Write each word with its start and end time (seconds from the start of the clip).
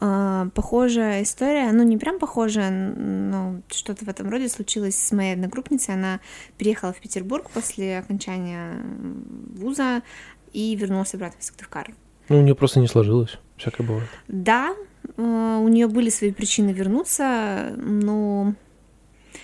э, 0.00 0.50
похожая 0.54 1.22
история, 1.22 1.70
ну 1.72 1.82
не 1.82 1.96
прям 1.96 2.18
похожая, 2.18 2.70
но 2.70 3.60
что-то 3.68 4.04
в 4.04 4.08
этом 4.08 4.28
роде 4.30 4.48
случилось 4.48 4.96
с 4.96 5.12
моей 5.12 5.34
одногруппницей. 5.34 5.94
Она 5.94 6.20
переехала 6.58 6.92
в 6.92 7.00
Петербург 7.00 7.50
после 7.50 7.98
окончания 7.98 8.82
вуза 9.54 10.02
и 10.52 10.74
вернулась 10.76 11.14
обратно 11.14 11.38
в 11.40 11.44
Сыктывкар. 11.44 11.94
Ну, 12.28 12.38
у 12.38 12.42
нее 12.42 12.54
просто 12.54 12.80
не 12.80 12.86
сложилось, 12.86 13.38
всякое 13.56 13.86
бывает. 13.86 14.08
Да, 14.28 14.74
э, 15.16 15.58
у 15.62 15.68
нее 15.68 15.88
были 15.88 16.10
свои 16.10 16.32
причины 16.32 16.70
вернуться, 16.70 17.72
но 17.76 18.54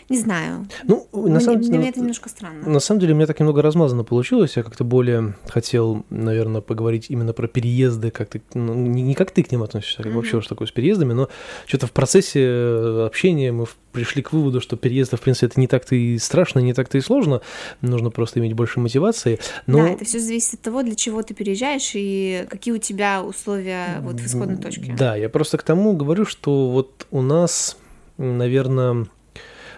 не 0.09 0.19
знаю. 0.19 0.67
Ну, 0.85 1.09
на 1.13 1.41
самом 1.41 1.61
деле... 1.61 1.71
Для 1.71 1.79
меня 1.79 1.89
это 1.91 2.01
немножко 2.01 2.29
странно. 2.29 2.69
На 2.69 2.81
самом 2.81 3.01
деле, 3.01 3.13
у 3.13 3.17
меня 3.17 3.27
так 3.27 3.41
немного 3.41 3.63
размазано 3.63 4.05
получилось. 4.05 4.57
Я 4.57 4.63
как-то 4.63 4.85
более 4.85 5.35
хотел, 5.49 6.05
наверное, 6.11 6.61
поговорить 6.61 7.07
именно 7.09 7.33
про 7.33 7.49
переезды, 7.49 8.11
как 8.11 8.29
ты, 8.31 8.43
ну, 8.55 8.75
не, 8.75 9.03
не 9.03 9.15
как 9.15 9.31
ты 9.31 9.43
к 9.43 9.51
ним 9.51 9.63
относишься, 9.63 10.01
а 10.01 10.03
как 10.03 10.13
mm-hmm. 10.13 10.17
вообще 10.17 10.41
что 10.41 10.51
такое 10.51 10.69
с 10.69 10.71
переездами, 10.71 11.13
но 11.13 11.29
что-то 11.67 11.87
в 11.87 11.93
процессе 11.93 12.41
э, 12.43 13.07
общения 13.07 13.53
мы 13.53 13.67
пришли 13.97 14.23
к 14.23 14.33
выводу, 14.33 14.61
что 14.61 14.77
переезды, 14.77 15.17
в 15.17 15.21
принципе, 15.23 15.47
это 15.47 15.59
не 15.59 15.67
так-то 15.67 15.95
и 15.95 16.19
страшно, 16.19 16.59
не 16.59 16.75
так-то 16.75 16.99
и 16.99 17.01
сложно. 17.01 17.41
Нужно 17.81 18.11
просто 18.11 18.41
иметь 18.41 18.53
больше 18.53 18.79
мотивации. 18.79 19.39
Но... 19.67 19.79
Да, 19.79 19.89
это 19.89 20.05
все 20.05 20.21
зависит 20.21 20.55
от 20.55 20.61
того, 20.61 20.83
для 20.83 20.95
чего 20.95 21.23
ты 21.23 21.33
переезжаешь 21.33 21.93
и 21.95 22.47
какие 22.51 22.75
у 22.75 22.79
тебя 22.79 23.23
условия 23.23 24.01
вот 24.03 24.21
в 24.21 24.27
исходной 24.27 24.59
точке. 24.59 24.95
Да, 24.97 25.17
я 25.17 25.29
просто 25.31 25.57
к 25.57 25.63
тому 25.63 25.97
говорю, 25.97 26.27
что 26.27 26.71
вот 26.71 27.07
у 27.11 27.23
нас, 27.23 27.79
наверное, 28.19 29.07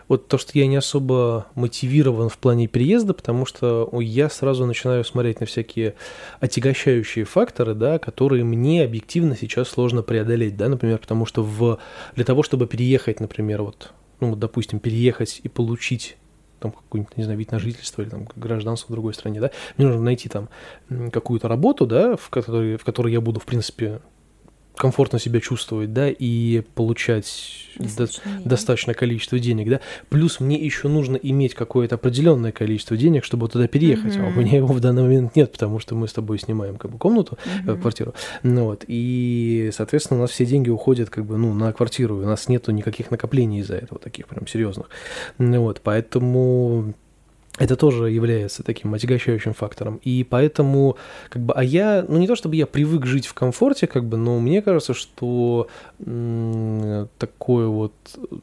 вот 0.08 0.28
то, 0.28 0.38
что 0.38 0.58
я 0.58 0.66
не 0.66 0.76
особо 0.76 1.46
мотивирован 1.54 2.28
в 2.28 2.38
плане 2.38 2.66
переезда, 2.66 3.14
потому 3.14 3.46
что 3.46 3.90
я 4.00 4.28
сразу 4.30 4.66
начинаю 4.66 5.04
смотреть 5.04 5.40
на 5.40 5.46
всякие 5.46 5.94
отягощающие 6.40 7.24
факторы, 7.24 7.74
да, 7.74 7.98
которые 7.98 8.44
мне 8.44 8.84
объективно 8.84 9.36
сейчас 9.36 9.68
сложно 9.68 10.02
преодолеть, 10.02 10.56
да, 10.56 10.68
например, 10.68 10.98
потому 10.98 11.26
что 11.26 11.42
в, 11.42 11.78
для 12.14 12.24
того, 12.24 12.42
чтобы 12.42 12.66
переехать, 12.66 13.20
например, 13.20 13.62
вот, 13.62 13.92
ну, 14.20 14.30
вот, 14.30 14.38
допустим, 14.38 14.80
переехать 14.80 15.40
и 15.42 15.48
получить 15.48 16.16
там 16.58 16.72
какой-нибудь, 16.72 17.16
не 17.16 17.24
знаю, 17.24 17.38
вид 17.38 17.52
на 17.52 17.58
жительство 17.58 18.02
или 18.02 18.08
там 18.08 18.28
гражданство 18.34 18.88
в 18.88 18.92
другой 18.92 19.14
стране, 19.14 19.40
да, 19.40 19.50
мне 19.76 19.86
нужно 19.86 20.02
найти 20.02 20.28
там 20.28 20.48
какую-то 21.12 21.48
работу, 21.48 21.86
да, 21.86 22.16
в 22.16 22.30
которой, 22.30 22.76
в 22.76 22.84
которой 22.84 23.12
я 23.12 23.20
буду, 23.20 23.40
в 23.40 23.44
принципе, 23.44 24.00
комфортно 24.78 25.18
себя 25.18 25.40
чувствовать, 25.40 25.92
да, 25.92 26.08
и 26.08 26.62
получать 26.74 27.68
достаточно, 27.78 28.40
до, 28.42 28.50
достаточное 28.50 28.94
количество 28.94 29.38
денег, 29.38 29.68
да. 29.68 29.80
Плюс 30.08 30.40
мне 30.40 30.56
еще 30.56 30.88
нужно 30.88 31.16
иметь 31.16 31.54
какое-то 31.54 31.96
определенное 31.96 32.52
количество 32.52 32.96
денег, 32.96 33.24
чтобы 33.24 33.48
туда 33.48 33.66
переехать. 33.68 34.14
Mm-hmm. 34.16 34.24
А 34.24 34.28
у 34.28 34.40
меня 34.40 34.56
его 34.56 34.68
в 34.68 34.80
данный 34.80 35.02
момент 35.02 35.36
нет, 35.36 35.52
потому 35.52 35.78
что 35.78 35.94
мы 35.94 36.08
с 36.08 36.12
тобой 36.12 36.38
снимаем 36.38 36.76
как 36.76 36.90
бы 36.90 36.98
комнату, 36.98 37.38
mm-hmm. 37.44 37.80
квартиру. 37.80 38.14
Ну, 38.42 38.64
вот. 38.64 38.84
И, 38.86 39.70
соответственно, 39.74 40.20
у 40.20 40.22
нас 40.22 40.30
все 40.30 40.46
деньги 40.46 40.70
уходят 40.70 41.10
как 41.10 41.24
бы, 41.26 41.36
ну, 41.36 41.52
на 41.54 41.72
квартиру. 41.72 42.16
У 42.16 42.26
нас 42.26 42.48
нету 42.48 42.72
никаких 42.72 43.10
накоплений 43.10 43.60
из-за 43.60 43.76
этого, 43.76 44.00
таких 44.00 44.26
прям 44.28 44.46
серьезных. 44.46 44.88
Ну, 45.38 45.60
вот. 45.62 45.80
Поэтому 45.82 46.94
это 47.58 47.76
тоже 47.76 48.10
является 48.10 48.62
таким 48.62 48.94
отягощающим 48.94 49.54
фактором. 49.54 50.00
И 50.04 50.24
поэтому, 50.24 50.96
как 51.28 51.42
бы, 51.42 51.54
а 51.54 51.64
я, 51.64 52.04
ну 52.08 52.18
не 52.18 52.26
то 52.26 52.36
чтобы 52.36 52.56
я 52.56 52.66
привык 52.66 53.06
жить 53.06 53.26
в 53.26 53.34
комфорте, 53.34 53.86
как 53.86 54.04
бы, 54.04 54.16
но 54.16 54.38
мне 54.38 54.62
кажется, 54.62 54.94
что 54.94 55.68
м- 56.04 57.08
такое 57.18 57.66
вот, 57.66 57.92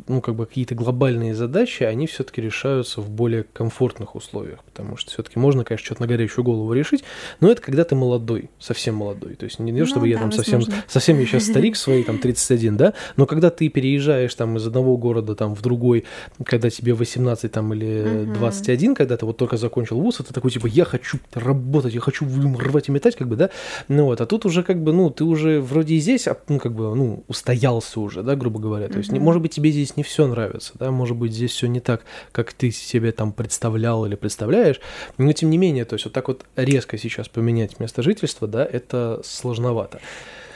ну 0.08 0.22
как 0.22 0.36
бы 0.36 0.46
какие-то 0.46 0.76
глобальные 0.76 1.34
задачи, 1.34 1.84
они 1.84 2.08
все-таки 2.08 2.42
решаются 2.42 3.02
в 3.02 3.10
более 3.10 3.44
комфортных 3.44 4.16
условиях, 4.16 4.64
потому 4.64 4.98
что 4.98 5.12
все-таки 5.12 5.40
можно, 5.40 5.64
конечно, 5.64 5.86
что-то 5.86 6.02
на 6.02 6.08
горячую 6.08 6.44
голову 6.44 6.72
решить, 6.74 7.04
но 7.40 7.52
это 7.52 7.62
когда 7.62 7.84
ты 7.84 7.96
молодой, 7.96 8.50
совсем 8.60 8.96
молодой. 8.96 9.36
То 9.36 9.46
есть 9.46 9.60
не, 9.60 9.72
не 9.72 9.82
ну, 9.82 9.86
чтобы 9.86 10.08
да, 10.08 10.12
я 10.12 10.18
там 10.18 10.32
совсем, 10.32 10.62
совсем 10.88 11.20
я 11.20 11.26
сейчас 11.26 11.46
старик 11.46 11.76
свои 11.76 12.04
там 12.04 12.18
31, 12.18 12.78
да, 12.78 12.94
но 13.16 13.26
когда 13.26 13.50
ты 13.50 13.70
переезжаешь 13.70 14.34
там 14.36 14.58
из 14.58 14.68
одного 14.68 14.98
города 14.98 15.36
там 15.36 15.56
в 15.56 15.62
другой, 15.62 16.06
когда 16.44 16.70
тебе 16.70 16.94
18 16.94 17.52
там 17.52 17.74
или 17.74 18.26
21, 18.34 18.96
когда 19.06 19.18
ты 19.18 19.26
вот 19.26 19.38
только 19.38 19.58
закончил 19.58 20.00
вуз, 20.00 20.20
это 20.20 20.34
такой, 20.34 20.50
типа, 20.52 20.68
я 20.68 20.84
хочу 20.84 21.20
работать, 21.34 21.94
я 21.94 22.00
хочу 22.00 22.26
рвать 22.58 22.90
и 22.90 22.92
метать, 22.92 23.16
как 23.16 23.28
бы, 23.28 23.36
да, 23.36 23.50
ну 23.88 24.06
вот, 24.06 24.20
а 24.20 24.26
тут 24.26 24.46
уже, 24.46 24.64
как 24.64 24.82
бы, 24.82 24.94
ну, 24.94 25.12
ты 25.12 25.24
уже 25.24 25.62
вроде 25.62 25.96
и 25.96 26.00
здесь, 26.00 26.28
а, 26.28 26.36
ну, 26.50 26.60
как 26.60 26.74
бы, 26.74 26.96
ну, 26.96 27.24
устоялся 27.28 28.00
уже, 28.00 28.24
да, 28.24 28.36
грубо 28.36 28.60
говоря, 28.60 28.88
то 28.88 28.98
есть, 28.98 29.12
mm-hmm. 29.12 29.20
может 29.20 29.42
быть, 29.44 29.54
тебе 29.54 29.72
здесь 29.72 29.96
не 29.96 30.04
все 30.04 30.26
нравится, 30.26 30.74
да, 30.80 30.90
может 30.90 31.18
быть, 31.18 31.34
здесь 31.34 31.52
все 31.52 31.68
не 31.68 31.80
так, 31.80 32.02
как 32.32 32.54
ты 32.54 32.72
себе 32.72 33.12
там 33.12 33.32
представлял 33.32 34.06
или 34.08 34.16
представляешь, 34.16 34.82
но 35.20 35.32
тем 35.34 35.52
не 35.52 35.60
менее, 35.60 35.86
то 35.86 35.94
есть, 35.94 36.06
вот 36.06 36.14
так 36.14 36.28
вот 36.28 36.46
резко 36.56 36.98
сейчас 36.98 37.28
поменять 37.28 37.80
место 37.80 38.02
жительства, 38.02 38.48
да, 38.48 38.66
это 38.66 39.22
сложновато. 39.24 40.00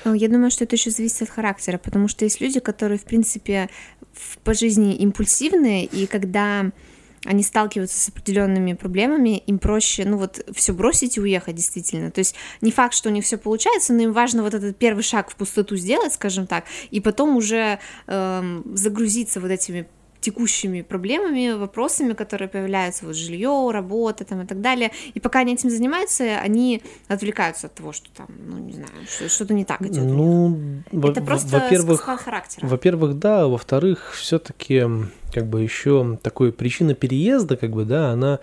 Ну, 0.06 0.14
я 0.14 0.28
думаю, 0.28 0.50
что 0.50 0.64
это 0.64 0.76
еще 0.76 0.90
зависит 0.90 1.22
от 1.22 1.30
характера, 1.30 1.78
потому 1.78 2.08
что 2.08 2.26
есть 2.26 2.42
люди, 2.42 2.60
которые, 2.60 2.98
в 2.98 3.04
принципе, 3.04 3.70
по 4.44 4.54
жизни 4.54 4.96
импульсивные, 4.96 5.86
и 5.86 6.08
когда 6.08 6.72
они 7.26 7.44
сталкиваются 7.44 8.00
с 8.00 8.10
определенными 8.10 8.74
проблемами, 8.74 9.38
им 9.38 9.60
проще, 9.60 10.06
ну 10.06 10.18
вот, 10.18 10.46
все 10.54 10.74
бросить 10.74 11.18
и 11.18 11.22
уехать 11.22 11.56
действительно. 11.56 12.12
То 12.12 12.20
есть 12.20 12.36
не 12.62 12.72
факт, 12.72 12.94
что 12.94 13.10
у 13.10 13.12
них 13.12 13.26
все 13.26 13.38
получается, 13.38 13.94
но 13.94 14.04
им 14.04 14.14
важно 14.14 14.44
вот 14.44 14.54
этот 14.54 14.78
первый 14.78 15.04
шаг 15.04 15.30
в 15.30 15.36
пустоту 15.36 15.76
сделать, 15.76 16.14
скажем 16.14 16.48
так, 16.48 16.66
и 16.92 17.00
потом 17.00 17.36
уже 17.36 17.80
эм, 18.08 18.64
загрузиться 18.76 19.40
вот 19.40 19.52
этими 19.52 19.88
текущими 20.22 20.82
проблемами, 20.82 21.54
вопросами, 21.54 22.14
которые 22.14 22.50
появляются, 22.50 23.06
вот 23.06 23.16
жилье, 23.16 23.70
работа 23.72 24.26
там 24.26 24.42
и 24.42 24.46
так 24.46 24.62
далее. 24.62 24.92
И 25.14 25.20
пока 25.20 25.40
они 25.40 25.54
этим 25.54 25.70
занимаются, 25.70 26.40
они 26.40 26.82
отвлекаются 27.08 27.68
от 27.68 27.76
того, 27.76 27.94
что 27.94 28.10
там, 28.16 28.28
ну 28.46 28.58
не 28.58 28.74
знаю, 28.74 28.90
что-то 29.28 29.54
не 29.54 29.66
так 29.66 29.82
идет. 29.82 30.04
Ну, 30.04 30.58
это 30.92 31.22
просто 31.22 31.60
во-первых, 31.60 32.02
характера. 32.02 32.68
Во-первых, 32.68 33.18
да, 33.20 33.48
во-вторых, 33.48 34.14
все-таки 34.14 34.84
как 35.34 35.48
бы 35.48 35.62
еще 35.62 36.18
такой 36.22 36.52
причина 36.52 36.94
переезда, 36.94 37.56
как 37.56 37.72
бы, 37.72 37.86
да, 37.86 38.12
она 38.12 38.40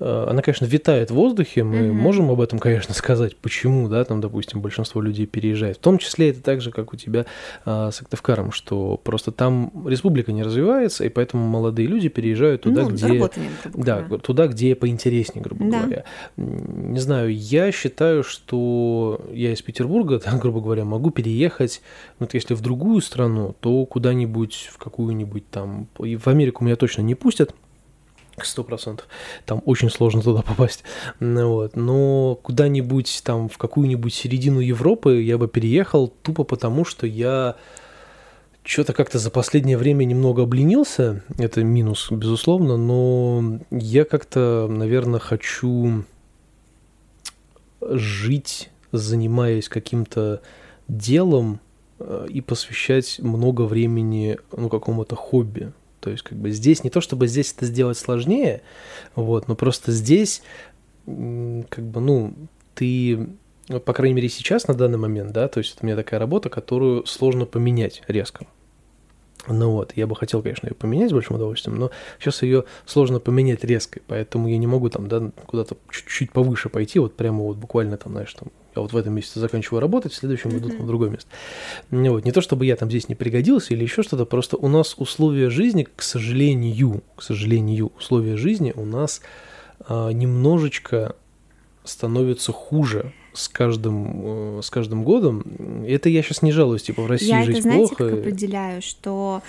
она, 0.00 0.42
конечно, 0.42 0.64
витает 0.64 1.10
в 1.10 1.14
воздухе, 1.14 1.64
мы 1.64 1.76
mm-hmm. 1.76 1.92
можем 1.92 2.30
об 2.30 2.40
этом, 2.40 2.58
конечно, 2.58 2.94
сказать, 2.94 3.36
почему, 3.36 3.88
да, 3.88 4.04
там, 4.04 4.20
допустим, 4.20 4.60
большинство 4.60 5.00
людей 5.00 5.26
переезжает. 5.26 5.78
В 5.78 5.80
том 5.80 5.98
числе 5.98 6.30
это 6.30 6.40
так 6.40 6.60
же, 6.60 6.70
как 6.70 6.92
у 6.92 6.96
тебя 6.96 7.26
а, 7.64 7.90
с 7.90 8.00
Актывкаром, 8.00 8.52
что 8.52 8.96
просто 9.02 9.32
там 9.32 9.72
республика 9.86 10.32
не 10.32 10.42
развивается, 10.42 11.04
и 11.04 11.08
поэтому 11.08 11.46
молодые 11.48 11.88
люди 11.88 12.08
переезжают 12.08 12.62
туда, 12.62 12.82
ну, 12.82 12.90
где... 12.90 13.30
Да, 13.74 14.02
туда, 14.02 14.46
где 14.46 14.74
поинтереснее, 14.74 15.42
грубо 15.42 15.64
да. 15.64 15.80
говоря. 15.80 16.04
Не 16.36 17.00
знаю, 17.00 17.34
я 17.34 17.72
считаю, 17.72 18.22
что 18.22 19.20
я 19.32 19.52
из 19.52 19.62
Петербурга, 19.62 20.20
да, 20.24 20.36
грубо 20.38 20.60
говоря, 20.60 20.84
могу 20.84 21.10
переехать, 21.10 21.82
вот 22.18 22.34
если 22.34 22.54
в 22.54 22.60
другую 22.60 23.00
страну, 23.00 23.56
то 23.60 23.84
куда-нибудь, 23.86 24.70
в 24.72 24.78
какую-нибудь 24.78 25.50
там... 25.50 25.88
В 25.98 26.28
Америку 26.28 26.64
меня 26.64 26.76
точно 26.76 27.02
не 27.02 27.14
пустят, 27.14 27.54
Сто 28.44 28.64
процентов. 28.64 29.06
Там 29.44 29.62
очень 29.64 29.90
сложно 29.90 30.22
туда 30.22 30.42
попасть. 30.42 30.84
Ну 31.20 31.52
вот. 31.52 31.76
Но 31.76 32.38
куда-нибудь 32.42 33.22
там 33.24 33.48
в 33.48 33.58
какую-нибудь 33.58 34.14
середину 34.14 34.60
Европы 34.60 35.20
я 35.22 35.38
бы 35.38 35.48
переехал 35.48 36.08
тупо 36.08 36.44
потому, 36.44 36.84
что 36.84 37.06
я 37.06 37.56
что-то 38.62 38.92
как-то 38.92 39.18
за 39.18 39.30
последнее 39.30 39.78
время 39.78 40.04
немного 40.04 40.42
обленился. 40.42 41.22
Это 41.38 41.64
минус, 41.64 42.10
безусловно, 42.10 42.76
но 42.76 43.60
я 43.70 44.04
как-то, 44.04 44.68
наверное, 44.68 45.20
хочу 45.20 46.04
жить, 47.80 48.70
занимаясь 48.92 49.68
каким-то 49.70 50.42
делом 50.86 51.60
э, 51.98 52.26
и 52.28 52.40
посвящать 52.40 53.18
много 53.20 53.62
времени 53.62 54.38
ну, 54.54 54.68
какому-то 54.68 55.16
хобби. 55.16 55.72
То 56.08 56.12
есть, 56.12 56.24
как 56.24 56.38
бы 56.38 56.50
здесь 56.50 56.84
не 56.84 56.88
то, 56.88 57.02
чтобы 57.02 57.26
здесь 57.26 57.52
это 57.54 57.66
сделать 57.66 57.98
сложнее, 57.98 58.62
вот, 59.14 59.46
но 59.46 59.54
просто 59.54 59.92
здесь, 59.92 60.40
как 61.04 61.14
бы, 61.84 62.00
ну, 62.00 62.32
ты, 62.74 63.28
по 63.84 63.92
крайней 63.92 64.14
мере, 64.14 64.30
сейчас, 64.30 64.66
на 64.68 64.72
данный 64.72 64.96
момент, 64.96 65.32
да, 65.32 65.48
то 65.48 65.58
есть 65.58 65.74
это 65.74 65.84
у 65.84 65.86
меня 65.86 65.96
такая 65.96 66.18
работа, 66.18 66.48
которую 66.48 67.04
сложно 67.04 67.44
поменять 67.44 68.02
резко. 68.08 68.46
Ну 69.48 69.70
вот, 69.70 69.92
я 69.96 70.06
бы 70.06 70.14
хотел, 70.14 70.42
конечно, 70.42 70.66
ее 70.66 70.74
поменять 70.74 71.10
с 71.10 71.12
большим 71.12 71.36
удовольствием, 71.36 71.78
но 71.78 71.90
сейчас 72.18 72.42
ее 72.42 72.64
сложно 72.86 73.20
поменять 73.20 73.64
резко, 73.64 74.00
поэтому 74.06 74.48
я 74.48 74.58
не 74.58 74.66
могу 74.66 74.88
там, 74.90 75.08
да, 75.08 75.30
куда-то 75.46 75.76
чуть-чуть 75.90 76.32
повыше 76.32 76.68
пойти, 76.68 76.98
вот 76.98 77.14
прямо 77.14 77.42
вот 77.42 77.56
буквально 77.56 77.96
там, 77.96 78.12
знаешь, 78.12 78.32
там, 78.34 78.48
я 78.76 78.82
вот 78.82 78.92
в 78.92 78.96
этом 78.96 79.14
месяце 79.14 79.40
заканчиваю 79.40 79.80
работать, 79.80 80.12
в 80.12 80.16
следующем 80.16 80.50
mm-hmm. 80.50 80.58
иду 80.58 80.82
в 80.82 80.86
другое 80.86 81.10
место. 81.10 81.30
Ну 81.90 82.12
вот, 82.12 82.24
не 82.24 82.32
то, 82.32 82.40
чтобы 82.40 82.66
я 82.66 82.76
там 82.76 82.88
здесь 82.90 83.08
не 83.08 83.14
пригодился 83.14 83.74
или 83.74 83.82
еще 83.82 84.02
что-то, 84.02 84.24
просто 84.26 84.56
у 84.56 84.68
нас 84.68 84.94
условия 84.98 85.50
жизни, 85.50 85.86
к 85.94 86.02
сожалению, 86.02 87.02
к 87.16 87.22
сожалению, 87.22 87.92
условия 87.98 88.36
жизни 88.36 88.72
у 88.76 88.84
нас 88.84 89.22
а, 89.80 90.10
немножечко 90.10 91.16
становятся 91.84 92.52
хуже 92.52 93.12
с 93.38 93.48
каждым, 93.48 94.58
э, 94.58 94.60
с 94.62 94.70
каждым 94.70 95.04
годом. 95.04 95.44
Это 95.86 96.08
я 96.08 96.22
сейчас 96.22 96.42
не 96.42 96.52
жалуюсь, 96.52 96.82
типа 96.82 97.02
в 97.02 97.06
России 97.06 97.28
я 97.28 97.44
жить 97.44 97.58
это, 97.58 97.62
знаете, 97.62 97.94
плохо. 97.94 98.04
Я 98.04 98.10
как 98.10 98.18
определяю, 98.20 98.82
что 98.82 99.42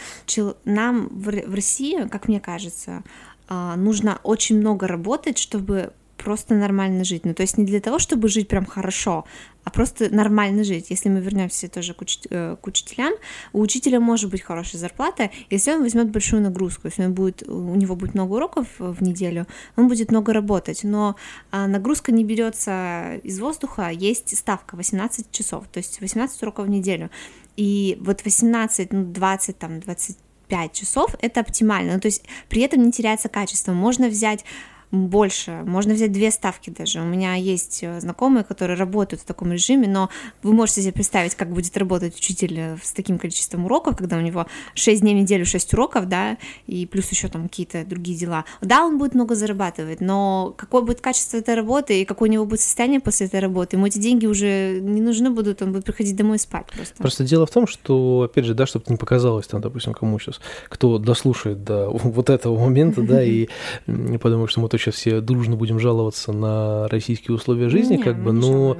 нам 0.65 1.07
в 1.11 1.29
России, 1.29 2.07
как 2.07 2.27
мне 2.27 2.39
кажется, 2.39 3.03
а, 3.47 3.75
нужно 3.75 4.19
очень 4.23 4.59
много 4.59 4.87
работать, 4.87 5.39
чтобы 5.39 5.91
просто 6.23 6.55
нормально 6.55 7.03
жить. 7.03 7.25
Ну, 7.25 7.33
то 7.33 7.41
есть 7.41 7.57
не 7.57 7.65
для 7.65 7.79
того, 7.79 7.97
чтобы 7.99 8.27
жить 8.27 8.47
прям 8.47 8.65
хорошо, 8.65 9.25
а 9.63 9.71
просто 9.71 10.13
нормально 10.13 10.63
жить. 10.63 10.89
Если 10.89 11.09
мы 11.09 11.21
вернемся 11.21 11.67
тоже 11.67 11.93
к, 11.93 12.01
уч- 12.01 12.27
э, 12.29 12.55
к 12.61 12.67
учителям, 12.67 13.13
у 13.53 13.61
учителя 13.61 13.99
может 13.99 14.29
быть 14.29 14.41
хорошая 14.41 14.79
зарплата, 14.81 15.29
если 15.49 15.71
он 15.71 15.81
возьмет 15.81 16.09
большую 16.09 16.41
нагрузку, 16.41 16.87
если 16.87 17.05
он 17.05 17.13
будет, 17.13 17.43
у 17.47 17.75
него 17.75 17.95
будет 17.95 18.13
много 18.13 18.33
уроков 18.33 18.67
в 18.77 19.01
неделю, 19.01 19.47
он 19.75 19.87
будет 19.87 20.11
много 20.11 20.33
работать, 20.33 20.83
но 20.83 21.15
а, 21.51 21.67
нагрузка 21.67 22.11
не 22.11 22.23
берется 22.23 23.19
из 23.23 23.39
воздуха, 23.39 23.89
есть 23.89 24.37
ставка 24.37 24.75
18 24.75 25.31
часов, 25.31 25.65
то 25.71 25.79
есть 25.79 26.01
18 26.01 26.41
уроков 26.43 26.67
в 26.67 26.69
неделю. 26.69 27.09
И 27.55 27.97
вот 28.01 28.23
18, 28.23 28.93
ну, 28.93 29.05
20, 29.05 29.57
там, 29.57 29.79
25 29.81 30.73
часов 30.73 31.15
это 31.21 31.41
оптимально. 31.41 31.93
Ну, 31.93 31.99
то 31.99 32.07
есть 32.07 32.23
при 32.47 32.61
этом 32.61 32.83
не 32.83 32.91
теряется 32.91 33.29
качество. 33.29 33.73
Можно 33.73 34.07
взять 34.07 34.45
больше, 34.91 35.61
можно 35.65 35.93
взять 35.93 36.11
две 36.11 36.31
ставки 36.31 36.71
даже. 36.71 37.01
У 37.01 37.05
меня 37.05 37.35
есть 37.35 37.83
э, 37.83 37.99
знакомые, 37.99 38.43
которые 38.43 38.75
работают 38.75 39.21
в 39.21 39.25
таком 39.25 39.51
режиме, 39.51 39.87
но 39.87 40.09
вы 40.41 40.53
можете 40.53 40.81
себе 40.81 40.93
представить, 40.93 41.35
как 41.35 41.51
будет 41.51 41.77
работать 41.77 42.17
учитель 42.17 42.59
э, 42.59 42.77
с 42.81 42.91
таким 42.91 43.19
количеством 43.19 43.65
уроков, 43.65 43.97
когда 43.97 44.17
у 44.17 44.21
него 44.21 44.47
6 44.73 45.01
дней 45.01 45.13
в 45.13 45.17
неделю 45.19 45.45
6 45.45 45.73
уроков, 45.73 46.07
да, 46.07 46.37
и 46.65 46.87
плюс 46.87 47.07
еще 47.11 47.27
там 47.27 47.43
какие-то 47.43 47.85
другие 47.85 48.17
дела. 48.17 48.45
Да, 48.61 48.83
он 48.83 48.97
будет 48.97 49.13
много 49.13 49.35
зарабатывать, 49.35 50.01
но 50.01 50.55
какое 50.57 50.81
будет 50.81 51.01
качество 51.01 51.37
этой 51.37 51.53
работы 51.53 52.01
и 52.01 52.05
какое 52.05 52.27
у 52.29 52.31
него 52.31 52.45
будет 52.45 52.61
состояние 52.61 52.99
после 52.99 53.27
этой 53.27 53.41
работы, 53.41 53.75
ему 53.75 53.85
эти 53.85 53.99
деньги 53.99 54.25
уже 54.25 54.79
не 54.81 55.01
нужны 55.01 55.29
будут, 55.29 55.61
он 55.61 55.71
будет 55.71 55.85
приходить 55.85 56.15
домой 56.15 56.39
спать 56.39 56.65
просто. 56.65 56.95
Просто 56.95 57.23
дело 57.23 57.45
в 57.45 57.51
том, 57.51 57.67
что, 57.67 58.23
опять 58.23 58.45
же, 58.45 58.55
да, 58.55 58.65
чтобы 58.65 58.85
не 58.89 58.97
показалось 58.97 59.45
там, 59.45 59.61
допустим, 59.61 59.93
кому 59.93 60.17
сейчас, 60.17 60.39
кто 60.67 60.97
дослушает 60.97 61.63
до 61.63 61.89
вот 61.93 62.31
этого 62.31 62.57
момента, 62.57 63.03
да, 63.03 63.21
и 63.29 63.49
не 63.85 64.17
подумает, 64.17 64.49
что 64.49 64.61
мы 64.61 64.67
то 64.67 64.78
сейчас 64.79 64.95
все 64.95 65.21
дружно 65.21 65.55
будем 65.55 65.79
жаловаться 65.79 66.31
на 66.31 66.87
российские 66.87 67.35
условия 67.35 67.69
жизни, 67.69 67.97
Не, 67.97 68.03
как 68.03 68.21
бы, 68.21 68.31
но 68.31 68.77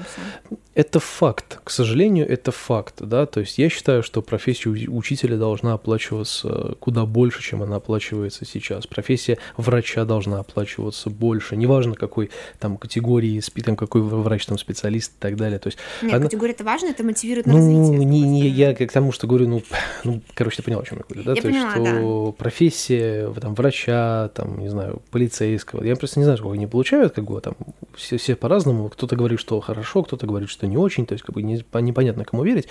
это 0.80 1.02
факт. 1.02 1.60
К 1.64 1.72
сожалению, 1.72 2.30
это 2.30 2.52
факт, 2.52 2.96
да. 3.00 3.26
То 3.26 3.42
есть 3.42 3.58
я 3.58 3.68
считаю, 3.70 4.02
что 4.02 4.22
профессия 4.22 4.70
учителя 4.70 5.36
должна 5.36 5.74
оплачиваться 5.74 6.76
куда 6.80 7.06
больше, 7.06 7.42
чем 7.44 7.62
она 7.64 7.76
оплачивается 7.78 8.46
сейчас. 8.46 8.88
Профессия 8.88 9.38
врача 9.58 10.06
должна 10.06 10.40
оплачиваться 10.40 11.10
больше. 11.10 11.58
Неважно, 11.58 11.96
какой 11.96 12.30
там 12.60 12.78
категории, 12.78 13.40
спи- 13.42 13.62
там, 13.62 13.76
какой 13.76 14.02
врач, 14.02 14.46
там, 14.46 14.58
специалист 14.58 15.12
и 15.12 15.20
так 15.20 15.36
далее. 15.36 15.60
То 15.60 15.68
есть 15.68 15.80
Нет, 16.02 16.14
она- 16.14 16.26
категория 16.26 16.54
это 16.54 16.64
важно, 16.64 16.88
это 16.88 17.04
мотивирует 17.04 17.46
на 17.46 17.54
ну, 17.54 17.58
развитие. 17.60 18.06
не, 18.06 18.22
не, 18.22 18.48
я 18.48 18.74
к 18.74 18.92
тому, 18.92 19.12
что 19.12 19.28
говорю, 19.28 19.50
ну, 19.50 19.64
ну, 20.06 20.22
короче, 20.34 20.58
ты 20.58 20.64
понял, 20.64 20.80
о 20.80 20.86
чем 20.86 21.00
я 21.00 21.04
говорю, 21.10 21.24
да? 21.26 21.34
Я 21.34 21.42
То 21.42 21.48
есть, 21.50 21.60
поняла, 21.74 21.90
что 21.90 22.32
профессия, 22.38 23.30
там, 23.34 23.54
врача, 23.54 24.30
там, 24.34 24.60
не 24.60 24.70
знаю, 24.70 25.02
полицейского, 25.12 25.84
я 25.90 25.96
просто 25.96 26.20
не 26.20 26.24
знаю, 26.24 26.38
сколько 26.38 26.54
они 26.56 26.68
получают, 26.68 27.14
как 27.14 27.26
бы, 27.26 27.42
там, 27.42 27.56
все, 27.96 28.18
все 28.18 28.36
по-разному, 28.36 28.90
кто-то 28.90 29.16
говорит, 29.16 29.40
что 29.40 29.60
хорошо, 29.60 30.04
кто-то 30.04 30.26
говорит, 30.28 30.50
что 30.50 30.68
не 30.68 30.78
очень, 30.78 31.06
то 31.06 31.14
есть, 31.14 31.24
как 31.26 31.36
бы, 31.36 31.42
не- 31.42 31.58
по- 31.64 31.80
непонятно, 31.80 32.24
кому 32.26 32.44
верить, 32.44 32.68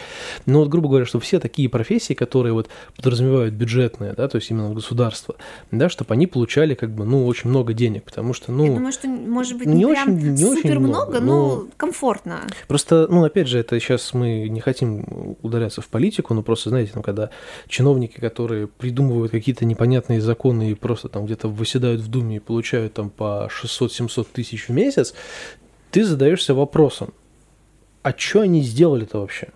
но 0.46 0.60
вот, 0.60 0.68
грубо 0.68 0.88
говоря, 0.88 1.04
что 1.06 1.20
все 1.20 1.38
такие 1.40 1.68
профессии, 1.68 2.14
которые 2.14 2.52
вот 2.52 2.68
подразумевают 2.96 3.54
бюджетные, 3.54 4.12
да, 4.14 4.28
то 4.28 4.36
есть, 4.36 4.50
именно 4.50 4.72
государство, 4.72 5.36
да, 5.70 5.88
чтобы 5.88 6.14
они 6.14 6.26
получали, 6.26 6.74
как 6.74 6.90
бы, 6.90 7.04
ну, 7.04 7.26
очень 7.26 7.50
много 7.50 7.72
денег, 7.74 8.04
потому 8.04 8.32
что, 8.32 8.52
ну... 8.52 8.64
Я 8.66 8.74
думаю, 8.74 8.92
что, 8.92 9.08
может 9.08 9.58
быть, 9.58 9.66
не 9.66 9.74
не, 9.78 9.84
очень- 9.84 10.04
прям 10.04 10.18
не 10.34 10.44
очень 10.44 10.62
супер 10.62 10.78
много, 10.80 11.20
много, 11.20 11.20
но 11.20 11.66
комфортно. 11.76 12.40
Просто, 12.68 13.06
ну, 13.10 13.24
опять 13.24 13.48
же, 13.48 13.58
это 13.58 13.78
сейчас 13.80 14.14
мы 14.14 14.48
не 14.48 14.60
хотим 14.60 15.36
ударяться 15.42 15.80
в 15.80 15.88
политику, 15.88 16.34
но 16.34 16.42
просто, 16.42 16.70
знаете, 16.70 16.92
там, 16.92 17.02
когда 17.02 17.30
чиновники, 17.68 18.18
которые 18.20 18.66
придумывают 18.66 19.32
какие-то 19.32 19.64
непонятные 19.64 20.20
законы 20.20 20.70
и 20.70 20.74
просто 20.74 21.08
там 21.08 21.26
где-то 21.26 21.48
выседают 21.48 22.00
в 22.00 22.08
Думе 22.08 22.36
и 22.36 22.38
получают 22.38 22.94
там 22.94 23.07
по 23.08 23.48
600-700 23.50 24.26
тысяч 24.32 24.68
в 24.68 24.72
месяц, 24.72 25.14
ты 25.90 26.04
задаешься 26.04 26.54
вопросом, 26.54 27.14
а 28.02 28.14
что 28.16 28.40
они 28.40 28.62
сделали-то 28.62 29.20
вообще? 29.20 29.48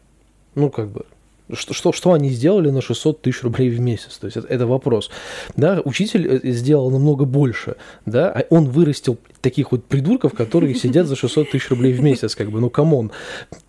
Ну, 0.54 0.70
как 0.70 0.88
бы, 0.88 1.04
что, 1.52 1.74
что, 1.74 1.92
что 1.92 2.12
они 2.12 2.30
сделали 2.30 2.70
на 2.70 2.80
600 2.80 3.20
тысяч 3.20 3.42
рублей 3.42 3.70
в 3.70 3.80
месяц? 3.80 4.18
То 4.18 4.26
есть 4.26 4.36
это, 4.36 4.46
это 4.48 4.66
вопрос. 4.66 5.10
Да, 5.56 5.80
учитель 5.84 6.26
э, 6.26 6.50
сделал 6.50 6.90
намного 6.90 7.24
больше, 7.24 7.76
да, 8.06 8.30
а 8.30 8.44
он 8.50 8.68
вырастил 8.68 9.18
таких 9.40 9.72
вот 9.72 9.84
придурков, 9.84 10.32
которые 10.34 10.74
сидят 10.74 11.06
за 11.06 11.16
600 11.16 11.50
тысяч 11.50 11.68
рублей 11.70 11.92
в 11.92 12.02
месяц, 12.02 12.34
как 12.34 12.50
бы, 12.50 12.60
ну, 12.60 12.70
come 12.70 12.93
on. 12.93 13.10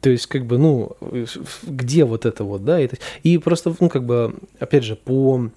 То 0.02 0.10
есть, 0.10 0.28
как 0.28 0.46
бы, 0.46 0.58
ну, 0.58 0.96
э, 1.02 1.26
где 1.64 2.06
вот 2.06 2.26
это 2.26 2.44
вот, 2.44 2.64
да? 2.64 2.80
И 3.24 3.38
просто, 3.38 3.76
ну, 3.80 3.90
как 3.90 4.06
бы, 4.06 4.36
опять 4.60 4.84
же, 4.84 4.96
по... 4.96 5.50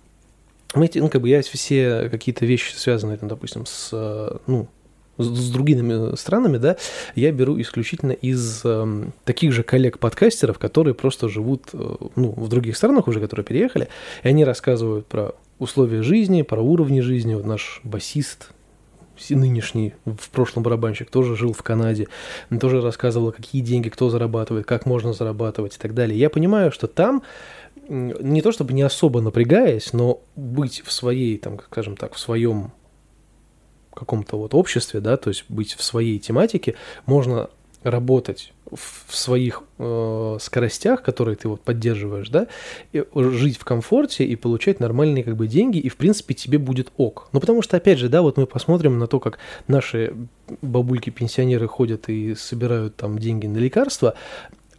мы 0.76 0.86
эти, 0.86 0.98
Ну, 0.98 1.08
как 1.08 1.22
бы 1.22 1.28
я 1.28 1.42
все 1.42 2.08
какие-то 2.10 2.46
вещи, 2.46 2.74
связанные, 2.74 3.16
там, 3.16 3.28
допустим, 3.28 3.66
с, 3.66 3.90
э, 3.92 4.36
ну, 4.46 4.68
с, 5.18 5.50
другими 5.50 6.14
странами, 6.16 6.58
да, 6.58 6.76
я 7.14 7.32
беру 7.32 7.60
исключительно 7.60 8.12
из 8.12 8.64
эм, 8.64 9.12
таких 9.24 9.52
же 9.52 9.62
коллег-подкастеров, 9.62 10.58
которые 10.58 10.94
просто 10.94 11.28
живут, 11.28 11.64
э, 11.72 11.94
ну, 12.16 12.32
в 12.32 12.48
других 12.48 12.76
странах 12.76 13.08
уже, 13.08 13.20
которые 13.20 13.44
переехали, 13.44 13.88
и 14.22 14.28
они 14.28 14.44
рассказывают 14.44 15.06
про 15.06 15.34
условия 15.58 16.02
жизни, 16.02 16.42
про 16.42 16.60
уровни 16.60 17.00
жизни. 17.00 17.34
Вот 17.34 17.46
наш 17.46 17.80
басист, 17.82 18.50
нынешний, 19.30 19.94
в 20.04 20.28
прошлом 20.30 20.62
барабанщик, 20.62 21.10
тоже 21.10 21.36
жил 21.36 21.52
в 21.52 21.62
Канаде, 21.62 22.08
тоже 22.60 22.82
рассказывал, 22.82 23.32
какие 23.32 23.62
деньги 23.62 23.88
кто 23.88 24.10
зарабатывает, 24.10 24.66
как 24.66 24.84
можно 24.84 25.12
зарабатывать 25.12 25.76
и 25.76 25.78
так 25.78 25.94
далее. 25.94 26.18
Я 26.18 26.28
понимаю, 26.28 26.70
что 26.70 26.86
там 26.86 27.22
не 27.88 28.42
то 28.42 28.52
чтобы 28.52 28.72
не 28.72 28.82
особо 28.82 29.20
напрягаясь, 29.20 29.92
но 29.92 30.20
быть 30.34 30.82
в 30.84 30.92
своей, 30.92 31.38
там, 31.38 31.60
скажем 31.66 31.96
так, 31.96 32.14
в 32.14 32.18
своем 32.18 32.72
каком-то 33.94 34.36
вот 34.36 34.54
обществе, 34.54 35.00
да, 35.00 35.16
то 35.16 35.30
есть 35.30 35.44
быть 35.48 35.74
в 35.74 35.82
своей 35.82 36.18
тематике, 36.18 36.74
можно 37.06 37.48
работать 37.82 38.52
в 38.70 39.16
своих 39.16 39.62
э, 39.78 40.38
скоростях, 40.40 41.02
которые 41.02 41.36
ты 41.36 41.48
вот 41.48 41.60
поддерживаешь, 41.60 42.28
да, 42.28 42.48
и 42.92 43.04
жить 43.14 43.58
в 43.58 43.64
комфорте 43.64 44.24
и 44.24 44.34
получать 44.34 44.80
нормальные 44.80 45.22
как 45.22 45.36
бы 45.36 45.46
деньги, 45.46 45.78
и 45.78 45.88
в 45.88 45.96
принципе 45.96 46.34
тебе 46.34 46.58
будет 46.58 46.92
ок. 46.96 47.28
Ну 47.32 47.40
потому 47.40 47.62
что 47.62 47.76
опять 47.76 47.98
же, 47.98 48.08
да, 48.08 48.22
вот 48.22 48.36
мы 48.36 48.46
посмотрим 48.46 48.98
на 48.98 49.06
то, 49.06 49.20
как 49.20 49.38
наши 49.68 50.14
бабульки-пенсионеры 50.62 51.68
ходят 51.68 52.08
и 52.08 52.34
собирают 52.34 52.96
там 52.96 53.18
деньги 53.18 53.46
на 53.46 53.58
лекарства, 53.58 54.14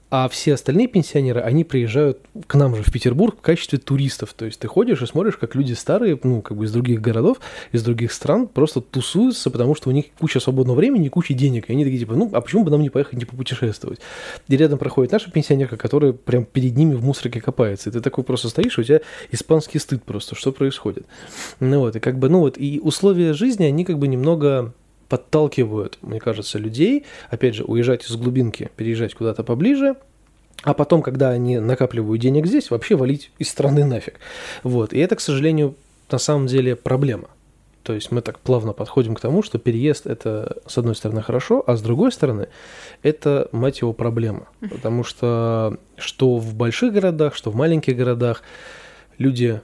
а 0.09 0.29
все 0.29 0.53
остальные 0.53 0.87
пенсионеры, 0.87 1.41
они 1.41 1.65
приезжают 1.65 2.19
к 2.47 2.55
нам 2.55 2.75
же 2.75 2.83
в 2.83 2.91
Петербург 2.91 3.35
в 3.37 3.41
качестве 3.41 3.77
туристов. 3.77 4.33
То 4.33 4.45
есть 4.45 4.59
ты 4.59 4.67
ходишь 4.67 5.01
и 5.01 5.05
смотришь, 5.05 5.35
как 5.35 5.53
люди 5.53 5.73
старые, 5.73 6.17
ну, 6.23 6.41
как 6.41 6.57
бы 6.57 6.63
из 6.63 6.71
других 6.71 7.01
городов, 7.01 7.39
из 7.73 7.83
других 7.83 8.13
стран 8.13 8.47
просто 8.47 8.79
тусуются, 8.79 9.51
потому 9.51 9.75
что 9.75 9.89
у 9.89 9.91
них 9.91 10.05
куча 10.17 10.39
свободного 10.39 10.77
времени 10.77 11.09
куча 11.09 11.33
денег. 11.33 11.69
И 11.69 11.73
они 11.73 11.83
такие, 11.83 11.99
типа, 11.99 12.15
ну, 12.15 12.29
а 12.31 12.39
почему 12.39 12.63
бы 12.63 12.71
нам 12.71 12.81
не 12.81 12.89
поехать, 12.89 13.19
не 13.19 13.25
попутешествовать? 13.25 13.99
И 14.47 14.55
рядом 14.55 14.79
проходит 14.79 15.11
наша 15.11 15.29
пенсионерка, 15.29 15.75
которая 15.75 16.13
прям 16.13 16.45
перед 16.45 16.77
ними 16.77 16.93
в 16.93 17.03
мусорке 17.03 17.41
копается. 17.41 17.89
И 17.89 17.93
ты 17.93 17.99
такой 17.99 18.23
просто 18.23 18.47
стоишь, 18.47 18.77
и 18.77 18.81
у 18.81 18.83
тебя 18.85 19.01
испанский 19.31 19.79
стыд 19.79 20.03
просто, 20.03 20.35
что 20.35 20.53
происходит. 20.53 21.05
Ну 21.59 21.79
вот, 21.79 21.97
и 21.97 21.99
как 21.99 22.17
бы, 22.17 22.29
ну 22.29 22.39
вот, 22.39 22.57
и 22.57 22.79
условия 22.81 23.33
жизни, 23.33 23.65
они 23.65 23.83
как 23.83 23.99
бы 23.99 24.07
немного 24.07 24.73
подталкивают, 25.09 25.97
мне 26.01 26.19
кажется, 26.19 26.59
людей, 26.59 27.05
опять 27.29 27.55
же, 27.55 27.63
уезжать 27.63 28.05
из 28.05 28.15
глубинки, 28.15 28.69
переезжать 28.75 29.13
куда-то 29.13 29.43
поближе, 29.43 29.95
а 30.63 30.73
потом, 30.73 31.01
когда 31.01 31.29
они 31.29 31.59
накапливают 31.59 32.21
денег 32.21 32.47
здесь, 32.47 32.71
вообще 32.71 32.95
валить 32.95 33.31
из 33.39 33.49
страны 33.49 33.85
нафиг. 33.85 34.19
Вот. 34.63 34.93
И 34.93 34.99
это, 34.99 35.15
к 35.15 35.19
сожалению, 35.19 35.75
на 36.09 36.17
самом 36.17 36.47
деле 36.47 36.75
проблема. 36.75 37.29
То 37.83 37.93
есть 37.93 38.11
мы 38.11 38.21
так 38.21 38.39
плавно 38.39 38.73
подходим 38.73 39.15
к 39.15 39.21
тому, 39.21 39.41
что 39.41 39.59
переезд 39.59 40.07
это, 40.07 40.57
с 40.65 40.77
одной 40.77 40.93
стороны, 40.93 41.21
хорошо, 41.21 41.63
а 41.65 41.77
с 41.77 41.81
другой 41.81 42.11
стороны, 42.11 42.49
это, 43.01 43.47
мать 43.53 43.79
его, 43.79 43.93
проблема. 43.93 44.49
Потому 44.59 45.05
что 45.05 45.77
что 45.95 46.35
в 46.35 46.53
больших 46.53 46.91
городах, 46.91 47.33
что 47.33 47.49
в 47.49 47.55
маленьких 47.55 47.95
городах 47.95 48.43
люди 49.17 49.61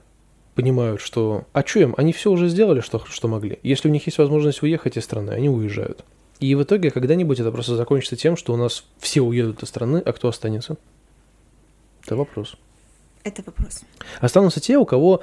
понимают, 0.55 1.01
что 1.01 1.45
а 1.53 1.65
что 1.65 1.79
им, 1.79 1.93
они 1.98 2.13
все 2.13 2.31
уже 2.31 2.48
сделали, 2.48 2.81
что, 2.81 3.01
что 3.05 3.27
могли. 3.27 3.60
Если 3.63 3.88
у 3.88 3.91
них 3.91 4.05
есть 4.05 4.17
возможность 4.17 4.62
уехать 4.63 4.98
из 4.98 5.03
страны, 5.03 5.31
они 5.31 5.50
уезжают. 5.50 6.03
И 6.39 6.55
в 6.55 6.63
итоге 6.63 6.91
когда-нибудь 6.91 7.39
это 7.39 7.51
просто 7.51 7.75
закончится 7.75 8.15
тем, 8.15 8.36
что 8.38 8.53
у 8.53 8.57
нас 8.57 8.86
все 9.00 9.22
уедут 9.22 9.63
из 9.63 9.69
страны, 9.69 10.01
а 10.05 10.12
кто 10.13 10.27
останется? 10.27 10.77
Это 12.05 12.15
вопрос. 12.17 12.55
Это 13.24 13.41
вопрос. 13.45 13.81
Останутся 14.19 14.60
те, 14.60 14.77
у 14.77 14.86
кого 14.86 15.22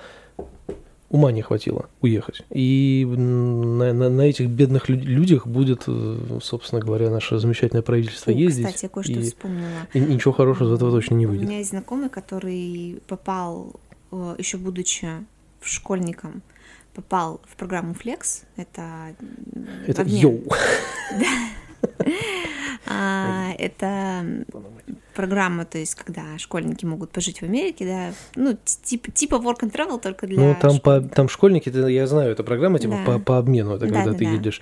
ума 1.11 1.33
не 1.33 1.43
хватило 1.43 1.87
уехать. 2.01 2.43
И 2.51 3.05
на, 3.07 3.93
на- 3.93 4.09
на 4.09 4.23
этих 4.23 4.49
бедных 4.49 4.89
лю- 4.89 4.97
людях 5.03 5.47
будет, 5.47 5.83
э, 5.89 6.39
собственно 6.41 6.81
говоря, 6.81 7.11
наше 7.11 7.39
замечательное 7.39 7.83
правительство 7.83 8.31
О, 8.31 8.35
ездить. 8.35 8.67
Кстати, 8.67 8.85
я 8.85 8.89
кое-что 8.89 9.13
и, 9.13 9.23
вспомнила. 9.23 9.69
и 9.93 9.99
ничего 10.01 10.33
хорошего 10.33 10.69
из 10.69 10.75
этого 10.77 10.91
точно 10.93 11.17
не 11.17 11.27
У 11.27 11.31
выйдет. 11.31 11.49
меня 11.49 11.59
есть 11.59 11.71
знакомый, 11.71 12.09
который 12.09 13.03
попал, 13.09 13.75
еще 14.39 14.57
будучи 14.59 15.09
школьником, 15.63 16.43
попал 16.95 17.41
в 17.49 17.57
программу 17.57 17.93
Flex. 17.95 18.45
Это, 18.57 19.15
Это 19.87 20.03
йоу. 20.03 20.43
А, 22.87 23.53
это 23.59 24.45
программа, 25.15 25.65
то 25.65 25.79
есть, 25.79 25.95
когда 25.95 26.39
школьники 26.39 26.85
могут 26.85 27.11
пожить 27.11 27.41
в 27.41 27.45
Америке, 27.45 27.87
да, 27.87 28.13
ну, 28.35 28.59
типа, 28.65 29.11
типа 29.13 29.35
work 29.37 29.61
and 29.61 29.73
travel, 29.73 30.01
только 30.01 30.27
для 30.27 30.41
Ну, 30.41 30.57
там, 30.61 30.81
по, 30.81 31.01
там 31.01 31.29
школьники, 31.29 31.69
я 31.69 32.07
знаю, 32.07 32.33
это 32.33 32.43
программа 32.43 32.79
типа 32.79 32.99
да. 33.07 33.13
по, 33.13 33.19
по 33.19 33.39
обмену, 33.39 33.77
это 33.77 33.87
да, 33.87 33.95
когда 33.95 34.13
да, 34.13 34.19
ты 34.19 34.25
да. 34.25 34.31
едешь 34.31 34.61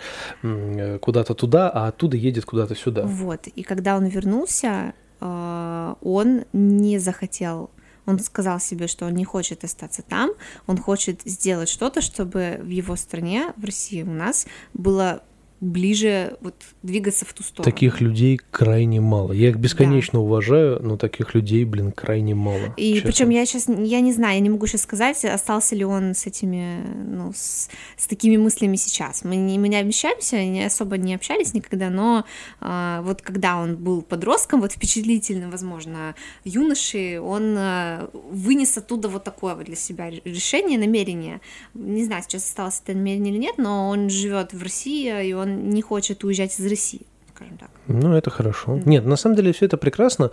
куда-то 1.00 1.34
туда, 1.34 1.70
а 1.70 1.88
оттуда 1.88 2.16
едет 2.16 2.44
куда-то 2.44 2.74
сюда. 2.74 3.02
Вот, 3.04 3.46
и 3.46 3.62
когда 3.62 3.96
он 3.96 4.06
вернулся, 4.06 4.94
а, 5.20 5.96
он 6.02 6.44
не 6.52 6.98
захотел 6.98 7.70
он 8.08 8.18
сказал 8.20 8.58
себе, 8.58 8.86
что 8.86 9.04
он 9.04 9.14
не 9.14 9.24
хочет 9.24 9.64
остаться 9.64 10.02
там, 10.02 10.30
он 10.66 10.78
хочет 10.78 11.20
сделать 11.26 11.68
что-то, 11.68 12.00
чтобы 12.00 12.58
в 12.62 12.68
его 12.68 12.96
стране, 12.96 13.52
в 13.56 13.64
России 13.64 14.02
у 14.02 14.10
нас, 14.10 14.46
было 14.72 15.22
ближе 15.60 16.36
вот 16.40 16.54
двигаться 16.82 17.24
в 17.24 17.32
ту 17.32 17.42
сторону. 17.42 17.64
Таких 17.70 18.00
людей 18.00 18.40
крайне 18.50 19.00
мало. 19.00 19.32
Я 19.32 19.48
их 19.48 19.56
бесконечно 19.56 20.18
да. 20.18 20.24
уважаю, 20.24 20.80
но 20.82 20.96
таких 20.96 21.34
людей, 21.34 21.64
блин, 21.64 21.92
крайне 21.92 22.34
мало. 22.34 22.74
И 22.76 23.00
причем 23.00 23.30
я 23.30 23.44
сейчас, 23.44 23.68
я 23.68 24.00
не 24.00 24.12
знаю, 24.12 24.34
я 24.34 24.40
не 24.40 24.50
могу 24.50 24.66
сейчас 24.66 24.82
сказать, 24.82 25.24
остался 25.24 25.74
ли 25.74 25.84
он 25.84 26.14
с 26.14 26.26
этими, 26.26 26.84
ну, 27.08 27.32
с, 27.34 27.68
с 27.96 28.06
такими 28.06 28.36
мыслями 28.36 28.76
сейчас. 28.76 29.24
Мы 29.24 29.36
не, 29.36 29.58
мы 29.58 29.68
не 29.68 29.80
общаемся, 29.80 30.44
не 30.44 30.64
особо 30.64 30.96
не 30.96 31.14
общались 31.14 31.54
никогда, 31.54 31.90
но 31.90 32.24
а, 32.60 33.02
вот 33.02 33.22
когда 33.22 33.56
он 33.56 33.76
был 33.76 34.02
подростком, 34.02 34.60
вот 34.60 34.72
впечатлительным, 34.72 35.50
возможно, 35.50 36.14
юношей, 36.44 37.18
он 37.18 37.56
а, 37.58 38.10
вынес 38.12 38.78
оттуда 38.78 39.08
вот 39.08 39.24
такое 39.24 39.56
вот 39.56 39.64
для 39.64 39.76
себя 39.76 40.10
решение, 40.24 40.78
намерение. 40.78 41.40
Не 41.74 42.04
знаю, 42.04 42.22
сейчас 42.22 42.44
осталось 42.44 42.80
это 42.84 42.96
намерение 42.96 43.32
или 43.32 43.40
нет, 43.40 43.58
но 43.58 43.88
он 43.88 44.08
живет 44.08 44.52
в 44.52 44.62
России, 44.62 45.28
и 45.28 45.32
он 45.32 45.47
он 45.48 45.70
не 45.70 45.82
хочет 45.82 46.24
уезжать 46.24 46.58
из 46.58 46.66
России 46.66 47.02
скажем 47.38 47.56
так. 47.56 47.70
Ну, 47.86 48.14
это 48.14 48.30
хорошо. 48.30 48.76
Mm. 48.76 48.82
Нет, 48.86 49.06
на 49.06 49.16
самом 49.16 49.36
деле 49.36 49.52
все 49.52 49.66
это 49.66 49.76
прекрасно. 49.76 50.30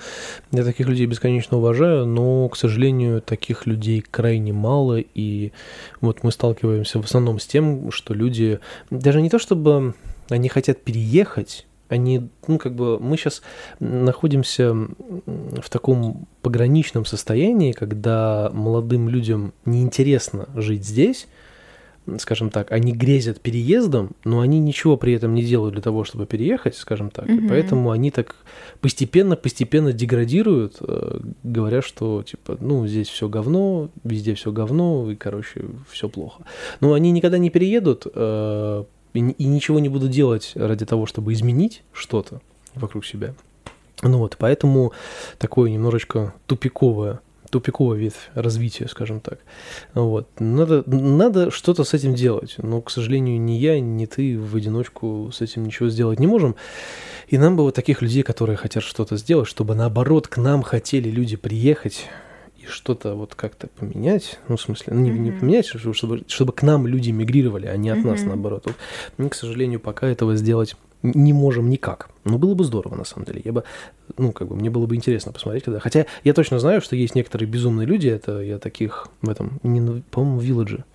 Я 0.52 0.64
таких 0.64 0.88
людей 0.88 1.06
бесконечно 1.06 1.58
уважаю, 1.58 2.06
но, 2.06 2.50
к 2.50 2.58
сожалению, 2.58 3.22
таких 3.22 3.68
людей 3.68 4.02
крайне 4.02 4.54
мало. 4.54 4.98
И 5.00 5.52
вот 6.02 6.24
мы 6.24 6.32
сталкиваемся 6.32 7.00
в 7.00 7.06
основном 7.06 7.40
с 7.40 7.46
тем, 7.46 7.92
что 7.92 8.16
люди 8.16 8.60
даже 8.90 9.22
не 9.22 9.30
то 9.30 9.38
чтобы 9.38 9.94
они 10.30 10.50
хотят 10.50 10.82
переехать, 10.82 11.68
они, 11.88 12.30
ну, 12.48 12.58
как 12.58 12.74
бы, 12.74 13.00
мы 13.00 13.16
сейчас 13.16 13.44
находимся 13.80 14.74
в 14.74 15.70
таком 15.70 16.28
пограничном 16.42 17.06
состоянии, 17.06 17.74
когда 17.74 18.50
молодым 18.52 19.08
людям 19.08 19.54
неинтересно 19.66 20.50
жить 20.56 20.84
здесь, 20.84 21.28
скажем 22.20 22.50
так, 22.50 22.72
они 22.72 22.92
грезят 22.92 23.42
переездом, 23.42 24.12
но 24.24 24.42
они 24.42 24.60
ничего 24.60 24.98
при 24.98 25.14
этом 25.14 25.34
не 25.34 25.44
делают 25.44 25.74
для 25.74 25.82
того, 25.82 26.04
чтобы 26.04 26.26
переехать, 26.26 26.76
скажем 26.76 27.10
так. 27.10 27.26
Угу. 27.26 27.34
И 27.34 27.48
поэтому 27.48 27.92
они 27.92 28.12
так 28.12 28.36
постепенно-постепенно 28.82 29.92
деградируют, 29.92 30.78
э, 30.82 31.20
говоря, 31.44 31.82
что 31.82 32.24
типа, 32.24 32.58
ну, 32.60 32.88
здесь 32.88 33.10
все 33.10 33.28
говно, 33.28 33.90
везде 34.04 34.36
все 34.36 34.52
говно, 34.52 35.10
и, 35.12 35.16
короче, 35.16 35.66
все 35.90 36.10
плохо. 36.10 36.44
Но 36.80 36.94
они 36.94 37.12
никогда 37.12 37.38
не 37.38 37.50
переедут 37.50 38.06
э, 38.14 38.84
и, 39.14 39.20
и 39.20 39.46
ничего 39.46 39.80
не 39.80 39.90
будут 39.90 40.12
делать 40.12 40.52
ради 40.56 40.86
того, 40.86 41.06
чтобы 41.06 41.34
изменить 41.34 41.84
что-то 41.92 42.42
вокруг 42.76 43.06
себя. 43.06 43.34
Ну 44.04 44.20
вот, 44.20 44.36
поэтому 44.38 44.92
такое 45.38 45.72
немножечко 45.72 46.34
тупиковое 46.46 47.22
тупиковая 47.50 47.98
ветвь 47.98 48.30
развития, 48.34 48.88
скажем 48.88 49.20
так. 49.20 49.40
Вот. 49.94 50.28
Надо, 50.40 50.84
надо 50.86 51.52
что-то 51.52 51.84
с 51.84 51.94
этим 51.94 52.16
делать, 52.16 52.56
но, 52.58 52.82
к 52.82 52.90
сожалению, 52.90 53.40
ни 53.40 53.54
я, 53.54 53.80
ни 53.80 54.06
ты 54.06 54.38
в 54.40 54.56
одиночку 54.56 55.32
с 55.34 55.42
этим 55.42 55.66
ничего 55.66 55.90
сделать 55.90 56.20
не 56.20 56.28
можем. 56.28 56.56
И 57.28 57.38
нам 57.38 57.56
бы 57.56 57.64
вот 57.64 57.76
таких 57.76 58.02
людей, 58.02 58.24
которые 58.24 58.58
хотят 58.58 58.84
что-то 58.84 59.18
сделать, 59.18 59.48
чтобы 59.48 59.76
наоборот 59.76 60.28
к 60.28 60.38
нам 60.38 60.62
хотели 60.62 61.10
люди 61.10 61.36
приехать 61.36 62.08
и 62.58 62.66
что-то 62.68 63.16
вот 63.16 63.36
как-то 63.36 63.68
поменять, 63.68 64.40
ну, 64.48 64.58
в 64.58 64.62
смысле, 64.62 64.94
ну, 64.94 65.02
не, 65.02 65.12
mm-hmm. 65.12 65.18
не 65.18 65.32
поменять, 65.32 65.66
чтобы, 65.68 66.24
чтобы 66.28 66.54
к 66.54 66.64
нам 66.64 66.88
люди 66.88 67.12
мигрировали, 67.12 67.68
а 67.68 67.78
не 67.78 67.90
от 67.90 68.00
mm-hmm. 68.00 68.08
нас 68.08 68.22
наоборот. 68.24 68.64
Вот, 68.66 68.76
мы, 69.18 69.30
к 69.30 69.36
сожалению, 69.36 69.80
пока 69.80 70.08
этого 70.08 70.36
сделать 70.36 70.76
не 71.14 71.34
можем 71.34 71.70
никак. 71.70 72.10
Но 72.24 72.38
было 72.38 72.54
бы 72.54 72.64
здорово, 72.64 72.96
на 72.96 73.06
самом 73.06 73.26
деле. 73.26 73.42
Я 73.44 73.54
бы, 73.54 73.64
ну, 74.18 74.32
как 74.32 74.48
бы, 74.48 74.56
мне 74.56 74.70
было 74.70 74.86
бы 74.86 74.96
интересно 74.96 75.32
посмотреть, 75.32 75.64
когда... 75.64 75.80
Хотя 75.80 76.06
я 76.24 76.34
точно 76.34 76.60
знаю, 76.60 76.82
что 76.82 76.96
есть 76.96 77.16
некоторые 77.16 77.48
безумные 77.48 77.86
люди, 77.86 78.08
это 78.08 78.42
я 78.42 78.58
таких 78.58 79.08
в 79.22 79.30
этом, 79.30 79.60
не, 79.64 80.02
по-моему, 80.12 80.40
в 80.40 80.44
Вилладже. 80.44 80.86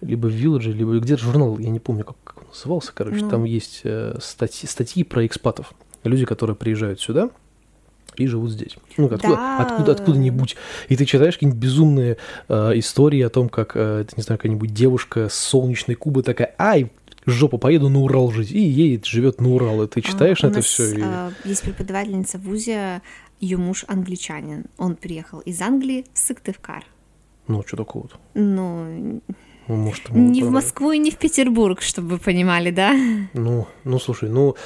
Либо 0.00 0.26
в 0.26 0.32
Вилладже, 0.32 0.72
либо 0.72 0.98
где-то 0.98 1.22
журнал, 1.22 1.58
я 1.58 1.70
не 1.70 1.80
помню, 1.80 2.04
как, 2.04 2.16
как 2.22 2.38
он 2.38 2.48
назывался, 2.48 2.92
короче. 2.94 3.24
Ну. 3.24 3.30
Там 3.30 3.44
есть 3.44 3.80
э, 3.84 4.16
статьи, 4.20 4.68
статьи 4.68 5.02
про 5.02 5.26
экспатов. 5.26 5.74
Люди, 6.04 6.24
которые 6.24 6.54
приезжают 6.54 7.00
сюда, 7.00 7.30
и 8.16 8.26
живут 8.26 8.50
здесь. 8.50 8.76
Ну, 8.96 9.06
откуда, 9.06 9.34
да. 9.34 9.58
откуда, 9.58 9.92
откуда-нибудь. 9.92 10.56
И 10.88 10.96
ты 10.96 11.04
читаешь 11.04 11.34
какие-нибудь 11.34 11.60
безумные 11.60 12.16
э, 12.48 12.72
истории 12.74 13.22
о 13.22 13.28
том, 13.28 13.48
как, 13.48 13.72
э, 13.74 14.04
не 14.16 14.22
знаю, 14.22 14.38
какая-нибудь 14.38 14.72
девушка 14.72 15.28
с 15.28 15.34
солнечной 15.34 15.94
Кубы 15.94 16.22
такая, 16.22 16.54
ай, 16.58 16.90
жопу 17.30 17.58
поеду 17.58 17.88
на 17.88 18.00
Урал 18.00 18.30
жить, 18.30 18.50
и 18.52 18.60
едет, 18.60 19.06
живет 19.06 19.40
на 19.40 19.50
Урал, 19.50 19.82
и 19.82 19.88
ты 19.88 20.00
читаешь 20.00 20.42
а, 20.44 20.48
это 20.48 20.60
все. 20.60 20.92
И... 20.92 21.00
А, 21.02 21.32
есть 21.44 21.62
преподавательница 21.62 22.38
в 22.38 22.42
ВУЗе, 22.42 23.02
ее 23.40 23.56
муж 23.56 23.84
англичанин, 23.86 24.66
он 24.76 24.96
приехал 24.96 25.40
из 25.40 25.60
Англии 25.60 26.04
в 26.12 26.18
Сыктывкар. 26.18 26.84
Ну, 27.46 27.62
что 27.66 27.76
такого-то? 27.76 28.16
Ну, 28.34 29.22
ну 29.68 29.76
может, 29.76 30.10
не 30.10 30.42
в 30.42 30.50
Москву 30.50 30.92
и 30.92 30.98
не 30.98 31.10
в 31.10 31.16
Петербург, 31.16 31.80
чтобы 31.80 32.08
вы 32.08 32.18
понимали, 32.18 32.70
да? 32.70 32.94
Ну, 33.32 33.66
ну, 33.84 33.98
слушай, 33.98 34.28
ну, 34.28 34.56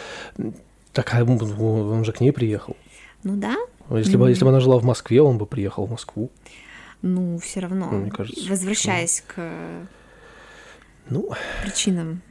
такая, 0.92 1.24
он 1.24 2.04
же 2.04 2.12
к 2.12 2.20
ней 2.20 2.32
приехал. 2.32 2.76
Ну 3.22 3.36
да. 3.36 3.56
Если, 3.90 4.14
mm-hmm. 4.14 4.18
бы, 4.18 4.28
если 4.30 4.44
бы 4.44 4.50
она 4.50 4.60
жила 4.60 4.78
в 4.78 4.84
Москве, 4.84 5.20
он 5.22 5.38
бы 5.38 5.46
приехал 5.46 5.86
в 5.86 5.90
Москву. 5.90 6.30
Ну, 7.02 7.38
все 7.38 7.60
равно. 7.60 7.88
Ну, 7.90 7.98
мне 7.98 8.10
кажется. 8.10 8.48
Возвращаясь 8.48 9.18
что... 9.18 9.34
к 9.34 9.88
ну, 11.08 11.30
причинам. 11.62 12.22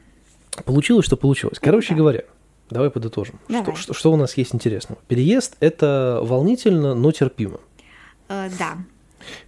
Получилось, 0.66 1.06
что 1.06 1.18
получилось. 1.18 1.60
Короче 1.60 1.90
да. 1.90 1.96
говоря, 1.96 2.24
давай 2.70 2.90
подытожим. 2.90 3.40
Давай. 3.48 3.64
Что, 3.64 3.76
что, 3.76 3.94
что 3.94 4.12
у 4.12 4.16
нас 4.18 4.36
есть 4.38 4.54
интересного? 4.54 5.02
Переезд– 5.08 5.56
это 5.60 6.20
волнительно, 6.24 6.94
но 6.94 7.12
терпимо. 7.12 7.60
Э, 8.28 8.50
да. 8.58 8.78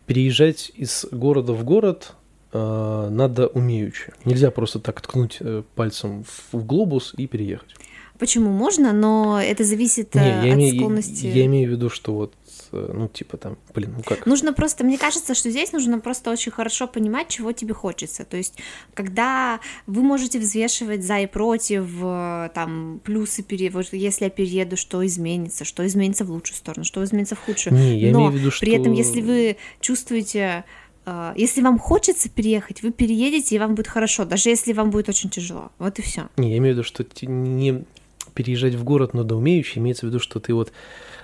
Переезжать 0.05 0.71
из 0.75 1.05
города 1.11 1.53
в 1.53 1.63
город 1.63 2.13
э, 2.51 3.07
надо 3.11 3.47
умеючи. 3.47 4.13
Нельзя 4.25 4.51
просто 4.51 4.79
так 4.79 5.01
ткнуть 5.01 5.37
э, 5.39 5.63
пальцем 5.75 6.23
в, 6.23 6.57
в 6.57 6.65
глобус 6.65 7.13
и 7.17 7.27
переехать. 7.27 7.75
Почему 8.23 8.51
можно, 8.51 8.93
но 8.93 9.41
это 9.41 9.65
зависит 9.65 10.15
Не, 10.15 10.21
я 10.21 10.39
от 10.39 10.45
имею, 10.53 10.75
склонности. 10.75 11.25
Я, 11.25 11.33
я 11.33 11.45
имею 11.45 11.67
в 11.67 11.71
виду, 11.73 11.89
что 11.89 12.13
вот 12.13 12.33
Э, 12.73 12.91
ну, 12.93 13.07
типа 13.07 13.37
там, 13.37 13.57
блин, 13.73 13.93
ну 13.97 14.03
как? 14.03 14.25
Нужно 14.25 14.51
просто, 14.51 14.83
мне 14.83 14.97
кажется, 14.97 15.35
что 15.35 15.49
здесь 15.49 15.71
нужно 15.71 15.99
просто 15.99 16.31
очень 16.31 16.51
хорошо 16.51 16.87
понимать, 16.87 17.29
чего 17.29 17.51
тебе 17.51 17.73
хочется. 17.73 18.25
То 18.25 18.35
есть, 18.35 18.57
когда 18.93 19.59
вы 19.85 20.01
можете 20.01 20.39
взвешивать 20.39 21.03
за 21.03 21.19
и 21.19 21.27
против, 21.27 21.87
э, 22.01 22.49
там, 22.53 22.99
плюсы, 23.03 23.45
вот 23.71 23.93
если 23.93 24.25
я 24.25 24.29
перееду, 24.29 24.75
что 24.75 25.05
изменится, 25.05 25.65
что 25.65 25.85
изменится 25.85 26.25
в 26.25 26.31
лучшую 26.31 26.57
сторону, 26.57 26.83
что 26.83 27.03
изменится 27.03 27.35
в 27.35 27.39
худшую. 27.39 27.75
Не, 27.75 27.99
я 27.99 28.11
Но 28.11 28.19
имею 28.19 28.31
в 28.31 28.35
виду, 28.35 28.51
что... 28.51 28.65
при 28.65 28.75
этом, 28.75 28.93
если 28.93 29.21
вы 29.21 29.57
чувствуете 29.79 30.65
э, 31.05 31.33
если 31.35 31.61
вам 31.61 31.77
хочется 31.77 32.29
переехать, 32.29 32.81
вы 32.81 32.91
переедете, 32.91 33.55
и 33.55 33.59
вам 33.59 33.75
будет 33.75 33.87
хорошо, 33.87 34.25
даже 34.25 34.49
если 34.49 34.73
вам 34.73 34.89
будет 34.89 35.09
очень 35.09 35.29
тяжело. 35.29 35.71
Вот 35.77 35.99
и 35.99 36.01
все. 36.01 36.29
Не, 36.37 36.51
я 36.51 36.57
имею 36.57 36.73
в 36.73 36.77
виду, 36.77 36.83
что 36.83 37.05
не 37.27 37.85
переезжать 38.33 38.75
в 38.75 38.83
город 38.83 39.13
надо 39.13 39.35
умеющий, 39.35 39.79
имеется 39.79 40.05
в 40.05 40.09
виду, 40.09 40.19
что 40.19 40.39
ты 40.39 40.53
вот, 40.53 40.71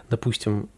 допустим, 0.10 0.70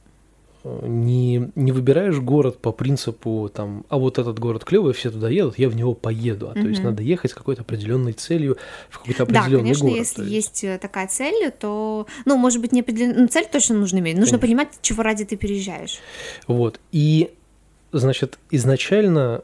не, 0.63 1.51
не 1.55 1.71
выбираешь 1.71 2.19
город 2.19 2.59
по 2.59 2.71
принципу 2.71 3.49
там, 3.53 3.83
а 3.89 3.97
вот 3.97 4.19
этот 4.19 4.37
город 4.39 4.63
клевый, 4.63 4.93
все 4.93 5.09
туда 5.09 5.29
едут, 5.29 5.57
я 5.57 5.69
в 5.69 5.75
него 5.75 5.93
поеду. 5.93 6.49
А 6.49 6.53
mm-hmm. 6.53 6.61
то 6.61 6.67
есть 6.67 6.83
надо 6.83 7.03
ехать 7.03 7.31
с 7.31 7.33
какой-то 7.33 7.63
определенной 7.63 8.13
целью 8.13 8.57
в 8.89 8.99
какой-то 8.99 9.23
определенный 9.23 9.51
да, 9.51 9.59
конечно, 9.59 9.87
город. 9.87 9.97
если 9.97 10.21
есть. 10.23 10.33
есть 10.33 10.63
э, 10.63 10.77
такая 10.77 11.07
цель, 11.07 11.51
то, 11.51 12.05
ну, 12.25 12.37
может 12.37 12.61
быть, 12.61 12.71
не 12.71 12.81
определенную 12.81 13.21
ну, 13.21 13.27
цель 13.27 13.47
точно 13.51 13.75
нужно 13.75 13.99
иметь. 13.99 14.17
Нужно 14.17 14.37
конечно. 14.37 14.65
понимать, 14.65 14.79
чего 14.81 15.01
ради 15.03 15.25
ты 15.25 15.35
переезжаешь. 15.35 15.99
Вот. 16.47 16.79
И 16.91 17.31
Значит, 17.91 18.39
изначально 18.49 19.41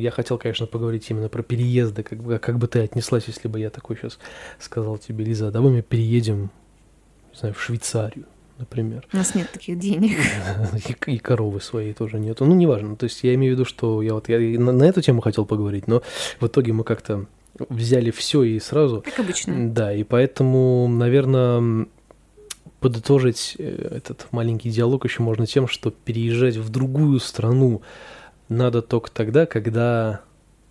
я 0.00 0.10
хотел, 0.10 0.38
конечно, 0.38 0.66
поговорить 0.66 1.08
именно 1.10 1.28
про 1.28 1.42
переезды, 1.42 2.02
как 2.02 2.22
бы, 2.22 2.38
как 2.38 2.58
бы 2.58 2.68
ты 2.68 2.80
отнеслась, 2.80 3.24
если 3.26 3.48
бы 3.48 3.58
я 3.58 3.70
такой 3.70 3.96
сейчас 3.96 4.18
сказал 4.58 4.98
тебе, 4.98 5.24
Лиза, 5.24 5.50
давай 5.50 5.72
мы 5.72 5.82
переедем, 5.82 6.50
не 7.32 7.38
знаю, 7.38 7.54
в 7.54 7.60
Швейцарию 7.62 8.26
например. 8.58 9.06
У 9.12 9.16
нас 9.16 9.34
нет 9.34 9.50
таких 9.52 9.78
денег. 9.78 10.18
И, 11.06 11.12
и 11.12 11.18
коровы 11.18 11.60
своей 11.60 11.92
тоже 11.92 12.18
нету. 12.18 12.44
Ну, 12.44 12.56
неважно. 12.56 12.96
То 12.96 13.04
есть 13.04 13.22
я 13.22 13.34
имею 13.34 13.54
в 13.54 13.56
виду, 13.56 13.64
что 13.64 14.02
я 14.02 14.14
вот 14.14 14.28
я 14.28 14.38
на, 14.58 14.72
на 14.72 14.84
эту 14.84 15.00
тему 15.00 15.20
хотел 15.20 15.46
поговорить, 15.46 15.86
но 15.86 16.02
в 16.40 16.46
итоге 16.46 16.72
мы 16.72 16.82
как-то 16.82 17.26
взяли 17.68 18.10
все 18.10 18.42
и 18.42 18.58
сразу. 18.58 19.02
Как 19.02 19.20
обычно. 19.20 19.70
Да, 19.70 19.92
и 19.92 20.04
поэтому, 20.04 20.88
наверное, 20.88 21.86
подытожить 22.80 23.56
э, 23.58 23.96
этот 23.96 24.26
маленький 24.30 24.70
диалог 24.70 25.04
еще 25.04 25.22
можно 25.22 25.46
тем, 25.46 25.66
что 25.66 25.90
переезжать 25.90 26.56
в 26.56 26.68
другую 26.68 27.20
страну 27.20 27.82
надо 28.48 28.82
только 28.82 29.10
тогда, 29.10 29.46
когда 29.46 30.22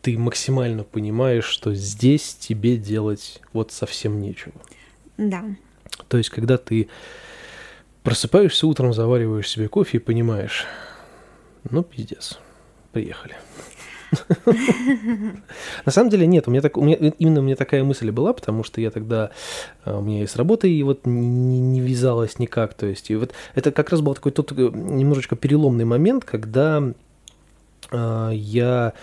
ты 0.02 0.18
максимально 0.18 0.84
понимаешь, 0.84 1.46
что 1.46 1.74
здесь 1.74 2.36
тебе 2.36 2.78
делать 2.78 3.42
вот 3.54 3.72
совсем 3.72 4.22
нечего. 4.22 4.54
Да. 5.18 5.44
То 6.08 6.18
есть, 6.18 6.30
когда 6.30 6.58
ты 6.58 6.88
просыпаешься 8.04 8.68
утром, 8.68 8.94
завариваешь 8.94 9.50
себе 9.50 9.68
кофе 9.68 9.98
и 9.98 10.02
понимаешь, 10.02 10.66
ну, 11.70 11.84
пиздец, 11.84 12.40
приехали. 12.94 13.36
На 15.86 15.92
самом 15.92 16.10
деле 16.10 16.28
нет, 16.28 16.48
у 16.48 16.52
меня, 16.52 16.62
так, 16.62 16.78
у 16.78 16.82
меня 16.82 16.96
именно 16.96 17.42
у 17.42 17.44
меня 17.44 17.56
такая 17.56 17.84
мысль 17.84 18.12
была, 18.12 18.34
потому 18.34 18.64
что 18.64 18.82
я 18.82 18.92
тогда 18.92 19.32
а, 19.84 19.98
у 19.98 20.02
меня 20.02 20.24
и 20.24 20.28
с 20.28 20.36
работой 20.36 20.72
и 20.72 20.84
вот 20.84 21.06
не, 21.06 21.60
не 21.60 21.82
вязалось 21.82 22.40
никак, 22.40 22.74
то 22.74 22.86
есть 22.86 23.10
и 23.10 23.16
вот 23.16 23.34
это 23.56 23.72
как 23.72 23.90
раз 23.90 24.02
был 24.02 24.16
такой 24.16 24.32
тот 24.32 24.52
э, 24.52 24.56
немножечко 24.56 25.36
переломный 25.36 25.86
момент, 25.86 26.24
когда 26.24 26.84
э, 27.92 28.30
я 28.34 28.94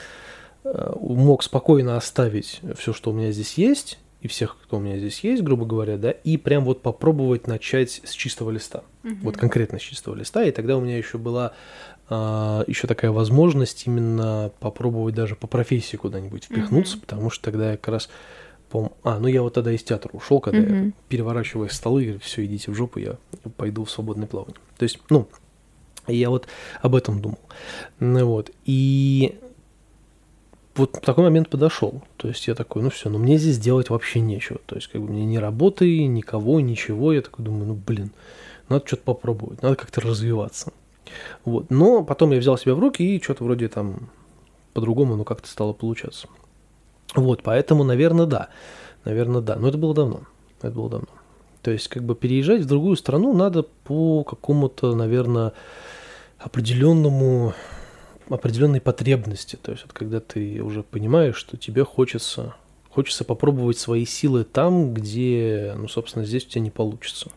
мог 0.65 1.43
спокойно 1.43 1.97
оставить 1.97 2.61
все, 2.79 2.95
что 2.95 3.11
у 3.11 3.13
меня 3.13 3.33
здесь 3.33 3.55
есть, 3.59 3.99
и 4.25 4.29
всех, 4.29 4.57
кто 4.63 4.79
у 4.79 4.81
меня 4.81 4.97
здесь 4.97 5.21
есть, 5.21 5.43
грубо 5.43 5.67
говоря, 5.67 5.99
да, 5.99 6.11
и 6.11 6.39
прям 6.39 6.65
вот 6.65 6.81
попробовать 6.81 7.47
начать 7.47 8.01
с 8.05 8.13
чистого 8.13 8.51
листа, 8.51 8.83
угу. 9.05 9.17
вот 9.25 9.37
конкретно 9.37 9.79
с 9.79 9.83
чистого 9.83 10.15
листа, 10.15 10.43
и 10.45 10.51
тогда 10.51 10.79
у 10.79 10.81
меня 10.81 10.97
еще 10.97 11.19
была 11.19 11.49
а, 11.49 11.53
еще 12.09 12.87
такая 12.87 13.11
возможность 13.11 13.87
именно 13.87 14.51
попробовать 14.61 15.15
даже 15.15 15.37
по 15.37 15.47
профессии 15.47 15.97
куда-нибудь 15.97 16.45
впихнуться, 16.45 16.97
mm-hmm. 16.97 17.01
потому 17.01 17.31
что 17.31 17.45
тогда 17.45 17.73
я 17.73 17.77
как 17.77 17.89
раз 17.89 18.11
пом... 18.69 18.93
А, 19.05 19.19
ну 19.19 19.27
я 19.27 19.43
вот 19.43 19.55
тогда 19.55 19.73
из 19.73 19.83
театра 19.83 20.11
ушел, 20.13 20.41
когда 20.41 20.61
mm-hmm. 20.61 20.87
я 20.87 20.93
переворачивая 21.09 21.69
столы, 21.69 22.05
и 22.05 22.19
все, 22.19 22.45
идите 22.45 22.71
в 22.71 22.75
жопу, 22.75 22.99
я 22.99 23.17
пойду 23.57 23.85
в 23.85 23.91
свободное 23.91 24.27
плавание. 24.27 24.59
То 24.77 24.83
есть, 24.83 24.99
ну, 25.09 25.29
я 26.07 26.29
вот 26.29 26.47
об 26.83 26.95
этом 26.95 27.23
думал. 27.23 27.39
Ну, 28.01 28.27
вот. 28.27 28.51
И 28.67 29.39
вот 30.77 30.93
такой 31.01 31.25
момент 31.25 31.49
подошел. 31.49 32.03
То 32.17 32.29
есть 32.29 32.47
я 32.49 32.55
такой, 32.55 32.83
ну 32.83 32.91
все, 32.91 33.09
ну 33.09 33.19
мне 33.19 33.39
здесь 33.39 33.59
делать 33.59 33.91
вообще 33.91 34.21
нечего. 34.21 34.59
То 34.67 34.77
есть 34.77 34.89
как 34.89 35.01
бы 35.01 35.09
мне 35.09 35.25
ни 35.25 35.37
работы, 35.37 36.05
никого, 36.07 36.61
ничего. 36.61 37.13
Я 37.13 37.23
такой 37.23 37.45
думаю, 37.45 37.67
ну 37.67 37.75
блин, 37.75 38.11
надо 38.69 38.87
что-то 38.87 39.03
попробовать, 39.03 39.63
надо 39.63 39.77
как-то 39.77 40.01
развиваться. 40.01 40.73
Вот. 41.45 41.71
Но 41.71 42.05
потом 42.05 42.33
я 42.33 42.39
взял 42.39 42.57
себя 42.59 42.75
в 42.75 42.79
руки 42.79 43.03
и 43.03 43.23
что-то 43.23 43.45
вроде 43.45 43.69
там 43.69 44.11
по-другому, 44.73 45.17
ну 45.17 45.25
как-то 45.25 45.49
стало 45.49 45.73
получаться. 45.73 46.29
Вот, 47.15 47.43
поэтому, 47.43 47.85
наверное, 47.85 48.27
да. 48.27 48.49
Наверное, 49.05 49.41
да. 49.41 49.57
Но 49.57 49.69
это 49.69 49.79
было 49.79 49.95
давно. 49.95 50.23
Это 50.61 50.71
было 50.71 50.91
давно. 50.91 51.09
То 51.63 51.71
есть, 51.71 51.89
как 51.89 52.03
бы 52.03 52.15
переезжать 52.15 52.63
в 52.63 52.67
другую 52.67 52.97
страну 52.97 53.33
надо 53.33 53.63
по 53.63 54.23
какому-то, 54.25 54.95
наверное, 54.95 55.53
определенному 56.39 57.55
определенной 58.29 58.81
потребности. 58.81 59.57
То 59.57 59.73
есть, 59.73 59.85
вот 59.85 59.93
когда 59.93 60.21
ты 60.21 60.63
уже 60.63 60.83
понимаешь, 60.83 61.37
что 61.37 61.57
тебе 61.57 61.85
хочется, 61.85 62.55
хочется 62.91 63.25
попробовать 63.25 63.79
свои 63.79 64.05
силы 64.05 64.45
там, 64.45 64.93
где, 64.93 65.75
ну, 65.77 65.89
собственно, 65.89 66.25
здесь 66.25 66.45
у 66.47 66.49
тебя 66.49 66.63
не 66.63 66.71
получится. 66.71 67.31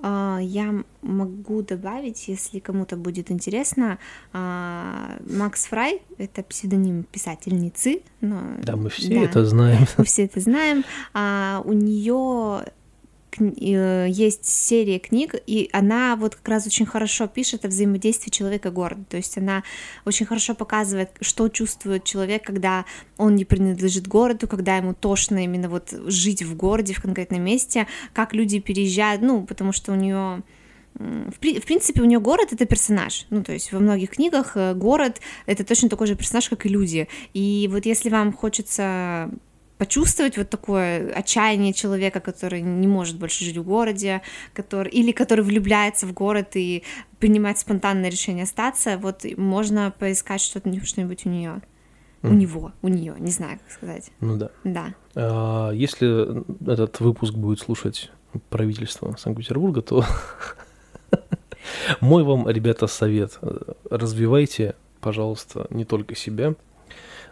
А, 0.00 0.38
я 0.40 0.74
могу 1.02 1.62
добавить, 1.62 2.28
если 2.28 2.58
кому-то 2.58 2.96
будет 2.96 3.30
интересно, 3.30 3.98
а, 4.32 5.18
Макс 5.28 5.66
Фрай— 5.66 6.02
это 6.18 6.42
псевдоним 6.42 7.04
писательницы. 7.04 8.02
Но... 8.20 8.42
Да, 8.62 8.76
мы 8.76 8.90
все 8.90 9.14
да, 9.14 9.20
это 9.22 9.44
знаем. 9.44 9.86
Мы 9.98 10.04
все 10.04 10.24
это 10.24 10.40
знаем. 10.40 10.84
А 11.14 11.62
у 11.64 11.72
нее 11.72 12.64
есть 13.38 14.44
серия 14.44 14.98
книг, 14.98 15.34
и 15.46 15.68
она 15.72 16.16
вот 16.16 16.36
как 16.36 16.48
раз 16.48 16.66
очень 16.66 16.86
хорошо 16.86 17.26
пишет 17.26 17.64
о 17.64 17.68
взаимодействии 17.68 18.30
человека 18.30 18.68
и 18.68 18.72
города. 18.72 19.04
То 19.08 19.16
есть 19.16 19.38
она 19.38 19.62
очень 20.04 20.26
хорошо 20.26 20.54
показывает, 20.54 21.10
что 21.20 21.48
чувствует 21.48 22.04
человек, 22.04 22.44
когда 22.44 22.84
он 23.16 23.36
не 23.36 23.44
принадлежит 23.44 24.08
городу, 24.08 24.48
когда 24.48 24.76
ему 24.76 24.94
тошно 24.94 25.44
именно 25.44 25.68
вот 25.68 25.92
жить 26.06 26.42
в 26.42 26.56
городе, 26.56 26.94
в 26.94 27.02
конкретном 27.02 27.42
месте, 27.42 27.86
как 28.12 28.34
люди 28.34 28.58
переезжают, 28.58 29.22
ну, 29.22 29.44
потому 29.44 29.72
что 29.72 29.92
у 29.92 29.94
нее 29.94 30.42
в, 30.98 31.38
принципе, 31.38 32.02
у 32.02 32.06
нее 32.06 32.18
город 32.18 32.52
это 32.52 32.66
персонаж. 32.66 33.26
Ну, 33.30 33.44
то 33.44 33.52
есть 33.52 33.72
во 33.72 33.78
многих 33.78 34.10
книгах 34.10 34.56
э, 34.56 34.74
город 34.74 35.20
это 35.46 35.64
точно 35.64 35.88
такой 35.88 36.08
же 36.08 36.16
персонаж, 36.16 36.48
как 36.48 36.66
и 36.66 36.68
люди. 36.68 37.08
И 37.34 37.68
вот 37.70 37.86
если 37.86 38.10
вам 38.10 38.32
хочется 38.32 39.30
почувствовать 39.78 40.36
вот 40.36 40.50
такое 40.50 41.12
отчаяние 41.12 41.72
человека, 41.72 42.20
который 42.20 42.60
не 42.60 42.86
может 42.86 43.16
больше 43.18 43.44
жить 43.44 43.56
в 43.56 43.64
городе, 43.64 44.22
который, 44.52 44.90
или 44.90 45.12
который 45.12 45.44
влюбляется 45.44 46.06
в 46.06 46.12
город 46.12 46.56
и 46.56 46.82
принимает 47.20 47.58
спонтанное 47.58 48.10
решение 48.10 48.44
остаться, 48.44 48.98
вот 48.98 49.24
можно 49.36 49.92
поискать 49.96 50.40
что-то, 50.40 50.68
что-нибудь 50.84 51.24
у 51.26 51.28
нее. 51.28 51.62
Mm. 52.22 52.30
У 52.30 52.34
него, 52.34 52.72
у 52.82 52.88
нее, 52.88 53.14
не 53.20 53.30
знаю, 53.30 53.60
как 53.60 53.70
сказать. 53.70 54.10
Ну 54.20 54.36
да. 54.36 54.50
Да. 54.64 54.94
А, 55.14 55.70
если 55.70 56.42
этот 56.70 56.98
выпуск 56.98 57.34
будет 57.34 57.60
слушать 57.60 58.10
правительство 58.50 59.14
Санкт-Петербурга, 59.16 59.82
то 59.82 60.04
мой 62.00 62.24
вам, 62.24 62.48
ребята, 62.48 62.88
совет. 62.88 63.38
Развивайте, 63.88 64.74
пожалуйста, 65.00 65.68
не 65.70 65.84
только 65.84 66.16
себя, 66.16 66.54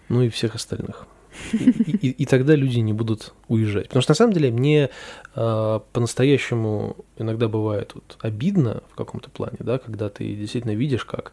но 0.09 0.23
и 0.23 0.29
всех 0.29 0.55
остальных. 0.55 1.09
И, 1.53 2.11
и, 2.11 2.27
тогда 2.27 2.55
люди 2.55 2.79
не 2.79 2.92
будут 2.92 3.35
уезжать. 3.49 3.88
Потому 3.88 4.03
что 4.03 4.12
на 4.12 4.16
самом 4.16 4.33
деле 4.33 4.51
мне 4.51 4.90
э, 5.35 5.81
по-настоящему 5.92 6.96
иногда 7.16 7.49
бывает 7.49 7.92
вот, 7.94 8.18
обидно 8.20 8.83
в 8.90 8.94
каком-то 8.94 9.31
плане, 9.31 9.59
да, 9.61 9.79
когда 9.79 10.09
ты 10.09 10.35
действительно 10.35 10.72
видишь, 10.72 11.05
как 11.05 11.33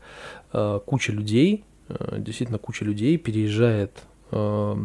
э, 0.54 0.80
куча 0.86 1.12
людей, 1.12 1.64
э, 1.90 2.18
действительно 2.20 2.60
куча 2.60 2.86
людей 2.86 3.18
переезжает 3.18 4.04
э, 4.32 4.76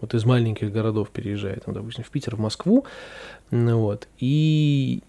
вот 0.00 0.14
из 0.14 0.24
маленьких 0.24 0.72
городов 0.72 1.10
переезжает, 1.10 1.64
там, 1.64 1.74
допустим, 1.74 2.04
в 2.04 2.10
Питер, 2.10 2.36
в 2.36 2.40
Москву, 2.40 2.86
вот, 3.50 4.08
и 4.18 5.02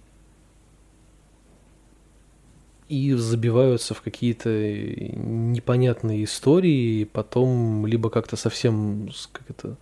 и 2.91 3.13
забиваются 3.13 3.93
в 3.93 4.01
какие-то 4.01 4.49
непонятные 4.49 6.25
истории, 6.25 7.01
и 7.01 7.05
потом 7.05 7.85
либо 7.85 8.09
как-то 8.09 8.35
совсем 8.35 9.09
как 9.31 9.49
это, 9.49 9.77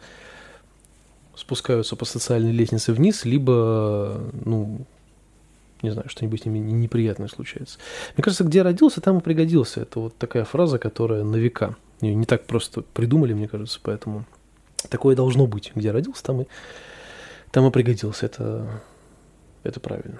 спускаются 1.35 1.95
по 1.95 2.05
социальной 2.05 2.51
лестнице 2.51 2.93
вниз, 2.93 3.25
либо, 3.25 4.21
ну, 4.45 4.85
не 5.81 5.89
знаю, 5.89 6.07
что-нибудь 6.07 6.43
с 6.43 6.45
ними 6.45 6.59
неприятное 6.59 7.29
случается. 7.29 7.79
Мне 8.15 8.23
кажется, 8.23 8.43
где 8.43 8.61
родился, 8.61 9.01
там 9.01 9.17
и 9.17 9.21
пригодился. 9.21 9.81
Это 9.81 10.01
вот 10.01 10.17
такая 10.17 10.45
фраза, 10.45 10.77
которая 10.77 11.23
на 11.23 11.37
века. 11.37 11.77
Ее 12.01 12.13
не 12.13 12.25
так 12.25 12.45
просто 12.45 12.81
придумали, 12.81 13.33
мне 13.33 13.47
кажется, 13.47 13.79
поэтому 13.81 14.25
такое 14.89 15.15
должно 15.15 15.47
быть. 15.47 15.71
Где 15.73 15.89
родился, 15.89 16.23
там 16.23 16.41
и, 16.41 16.45
там 17.49 17.65
и 17.65 17.71
пригодился. 17.71 18.27
Это, 18.27 18.83
это 19.63 19.79
правильно. 19.79 20.19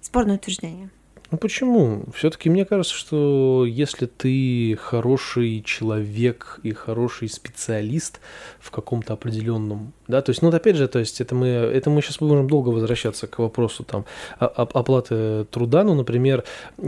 Спорное 0.00 0.36
утверждение. 0.36 0.90
Ну 1.30 1.36
почему? 1.36 2.04
Все-таки 2.14 2.48
мне 2.48 2.64
кажется, 2.64 2.94
что 2.94 3.66
если 3.68 4.06
ты 4.06 4.78
хороший 4.80 5.62
человек 5.62 6.58
и 6.62 6.72
хороший 6.72 7.28
специалист 7.28 8.20
в 8.58 8.70
каком-то 8.70 9.12
определенном, 9.12 9.92
да, 10.06 10.22
то 10.22 10.30
есть, 10.30 10.40
ну, 10.40 10.48
опять 10.48 10.76
же, 10.76 10.88
то 10.88 10.98
есть, 10.98 11.20
это 11.20 11.34
мы, 11.34 11.48
это 11.48 11.90
мы 11.90 12.00
сейчас 12.00 12.18
будем 12.18 12.48
долго 12.48 12.70
возвращаться 12.70 13.26
к 13.26 13.38
вопросу 13.40 13.84
там 13.84 14.06
оплаты 14.38 15.44
труда, 15.50 15.84
ну, 15.84 15.94
например, 15.94 16.44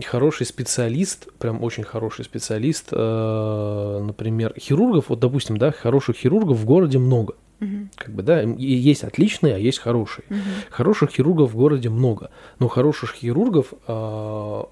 хороший 0.06 0.46
специалист, 0.46 1.30
прям 1.34 1.62
очень 1.62 1.84
хороший 1.84 2.24
специалист, 2.24 2.88
э, 2.92 4.00
например, 4.02 4.54
хирургов, 4.58 5.10
вот, 5.10 5.20
допустим, 5.20 5.58
да, 5.58 5.70
хороших 5.70 6.16
хирургов 6.16 6.56
в 6.56 6.64
городе 6.64 6.98
много, 6.98 7.34
Угу. 7.60 7.88
Как 7.94 8.14
бы, 8.14 8.22
да, 8.22 8.40
есть 8.40 9.04
отличные, 9.04 9.54
а 9.54 9.58
есть 9.58 9.78
хорошие. 9.78 10.24
Угу. 10.30 10.38
Хороших 10.70 11.10
хирургов 11.10 11.52
в 11.52 11.56
городе 11.56 11.88
много, 11.90 12.30
но 12.58 12.68
хороших 12.68 13.14
хирургов 13.14 13.72
э, 13.86 14.62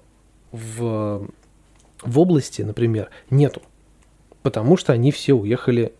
в, 0.51 1.29
в 2.03 2.19
области, 2.19 2.61
например, 2.61 3.09
нету, 3.29 3.61
потому 4.41 4.77
что 4.77 4.93
они 4.93 5.11
все 5.11 5.33
уехали 5.33 5.93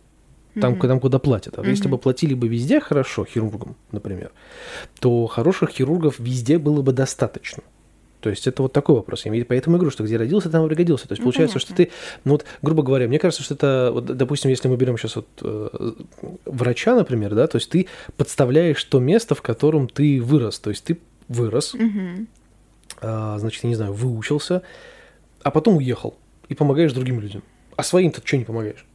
там, 0.60 0.73
угу. 0.73 0.88
там 0.88 0.99
куда 0.99 1.19
платят. 1.19 1.58
А 1.58 1.62
угу. 1.62 1.69
если 1.69 1.88
бы 1.88 1.97
платили 1.97 2.34
бы 2.34 2.47
везде 2.47 2.80
хорошо 2.80 3.25
хирургам, 3.25 3.75
например, 3.91 4.32
то 4.99 5.28
хороших 5.28 5.71
хирургов 5.71 6.19
везде 6.19 6.58
было 6.58 6.82
бы 6.82 6.91
достаточно. 6.91 7.63
То 8.19 8.29
есть 8.29 8.47
это 8.47 8.62
вот 8.62 8.73
такой 8.73 8.95
вопрос. 8.95 9.25
Я 9.25 9.45
поэтому 9.45 9.75
я 9.75 9.79
говорю, 9.79 9.91
что 9.91 10.03
где 10.03 10.17
родился, 10.17 10.49
там 10.49 10.65
и 10.65 10.67
пригодился. 10.67 11.08
То 11.08 11.13
есть 11.13 11.19
ну, 11.19 11.25
получается, 11.25 11.55
понятно. 11.55 11.75
что 11.75 11.75
ты, 11.75 11.91
ну 12.25 12.34
вот, 12.34 12.45
грубо 12.62 12.84
говоря, 12.84 13.08
мне 13.08 13.17
кажется, 13.17 13.43
что 13.43 13.53
это, 13.53 13.91
вот, 13.93 14.05
допустим, 14.05 14.49
если 14.49 14.67
мы 14.67 14.75
берем 14.75 14.97
сейчас 14.97 15.15
вот 15.15 15.27
э, 15.41 15.91
врача, 16.45 16.95
например, 16.95 17.34
да, 17.36 17.47
то 17.47 17.58
есть 17.58 17.69
ты 17.69 17.88
подставляешь 18.17 18.84
то 18.84 18.99
место, 18.99 19.36
в 19.36 19.41
котором 19.41 19.88
ты 19.88 20.21
вырос. 20.21 20.60
То 20.60 20.69
есть 20.69 20.84
ты 20.84 20.99
вырос, 21.29 21.73
угу. 21.75 22.25
а, 23.01 23.38
значит, 23.39 23.63
я 23.63 23.69
не 23.69 23.75
знаю, 23.75 23.93
выучился, 23.93 24.63
а 25.41 25.51
потом 25.51 25.77
уехал 25.77 26.17
и 26.49 26.55
помогаешь 26.55 26.91
другим 26.91 27.21
людям. 27.21 27.43
А 27.77 27.84
своим-то 27.84 28.21
что 28.25 28.38
не 28.38 28.43
помогаешь? 28.43 28.86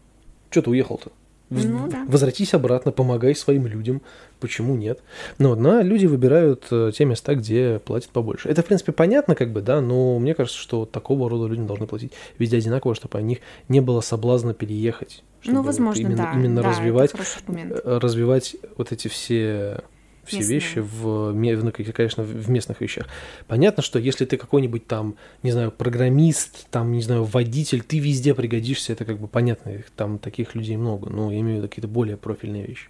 Что 0.51 0.63
ты 0.63 0.71
уехал-то? 0.71 1.13
Ну, 1.51 1.89
да. 1.89 2.05
Возвратись 2.09 2.55
обратно, 2.55 2.91
помогай 2.91 3.35
своим 3.35 3.67
людям. 3.67 4.03
Почему 4.41 4.77
нет? 4.77 5.01
Но, 5.39 5.55
но 5.55 5.83
люди 5.83 6.07
выбирают 6.07 6.67
э, 6.71 6.91
те 6.97 7.05
места, 7.05 7.35
где 7.35 7.81
платят 7.85 8.11
побольше. 8.11 8.49
Это, 8.49 8.63
в 8.63 8.67
принципе, 8.67 8.93
понятно, 8.93 9.35
как 9.35 9.53
бы, 9.53 9.61
да, 9.61 9.81
но 9.81 10.19
мне 10.19 10.35
кажется, 10.35 10.59
что 10.59 10.87
такого 10.87 11.29
рода 11.29 11.47
людям 11.47 11.67
должны 11.67 11.87
платить 11.87 12.13
везде 12.39 12.57
одинаково, 12.57 12.95
чтобы 12.95 13.19
о 13.19 13.23
них 13.23 13.39
не 13.69 13.81
было 13.81 14.01
соблазна 14.01 14.55
переехать. 14.55 15.23
Ну, 15.45 15.63
возможно, 15.63 16.01
именно, 16.01 16.17
да. 16.17 16.33
Именно 16.35 16.63
да, 16.63 16.71
развивать, 16.71 17.13
э, 17.47 17.99
развивать 18.01 18.57
вот 18.77 18.93
эти 18.93 19.09
все 19.09 19.83
все 20.27 20.39
Местные. 20.39 20.55
вещи 20.55 20.79
в, 20.79 21.33
ну, 21.33 21.73
конечно, 21.73 22.23
в 22.23 22.51
местных 22.51 22.81
вещах. 22.81 23.07
Понятно, 23.47 23.83
что 23.83 23.99
если 23.99 24.25
ты 24.25 24.37
какой-нибудь 24.37 24.87
там, 24.87 25.17
не 25.43 25.51
знаю, 25.51 25.71
программист, 25.71 26.67
там, 26.71 26.93
не 26.93 27.03
знаю, 27.03 27.25
водитель, 27.25 27.83
ты 27.83 27.99
везде 27.99 28.35
пригодишься, 28.35 28.93
это 28.93 29.05
как 29.05 29.19
бы 29.19 29.29
понятно, 29.29 29.71
их 29.71 29.91
там 29.91 30.19
таких 30.19 30.55
людей 30.55 30.77
много, 30.77 31.11
но 31.11 31.31
я 31.31 31.41
имею 31.41 31.57
в 31.57 31.59
виду 31.59 31.69
какие-то 31.69 31.89
более 31.89 32.17
профильные 32.17 32.67
вещи. 32.67 32.89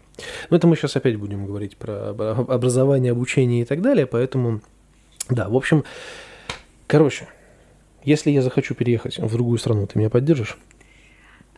Но 0.50 0.56
это 0.56 0.66
мы 0.66 0.76
сейчас 0.76 0.96
опять 0.96 1.16
будем 1.16 1.46
говорить 1.46 1.76
про 1.76 2.10
об- 2.10 2.50
образование, 2.50 3.12
обучение 3.12 3.62
и 3.62 3.64
так 3.64 3.82
далее, 3.82 4.06
поэтому, 4.06 4.60
да, 5.28 5.48
в 5.48 5.56
общем, 5.56 5.84
короче, 6.86 7.28
если 8.04 8.30
я 8.30 8.42
захочу 8.42 8.74
переехать 8.74 9.18
в 9.18 9.32
другую 9.32 9.58
страну, 9.58 9.86
ты 9.86 9.98
меня 9.98 10.10
поддержишь? 10.10 10.58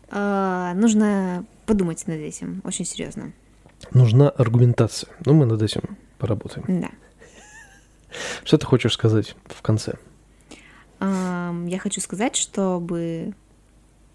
А, 0.09 0.73
нужно 0.75 1.45
подумать 1.67 2.07
над 2.07 2.19
этим 2.19 2.63
очень 2.65 2.85
серьезно. 2.85 3.33
Нужна 3.93 4.29
аргументация. 4.31 5.11
Ну, 5.25 5.35
мы 5.35 5.47
над 5.47 5.63
этим 5.63 5.97
поработаем. 6.19 6.81
Да. 6.81 6.91
Что 8.45 8.59
ты 8.59 8.67
хочешь 8.67 8.95
сказать 8.95 9.37
в 9.47 9.63
конце? 9.63 9.95
Я 11.01 11.79
хочу 11.79 12.01
сказать, 12.01 12.37
чтобы 12.37 13.35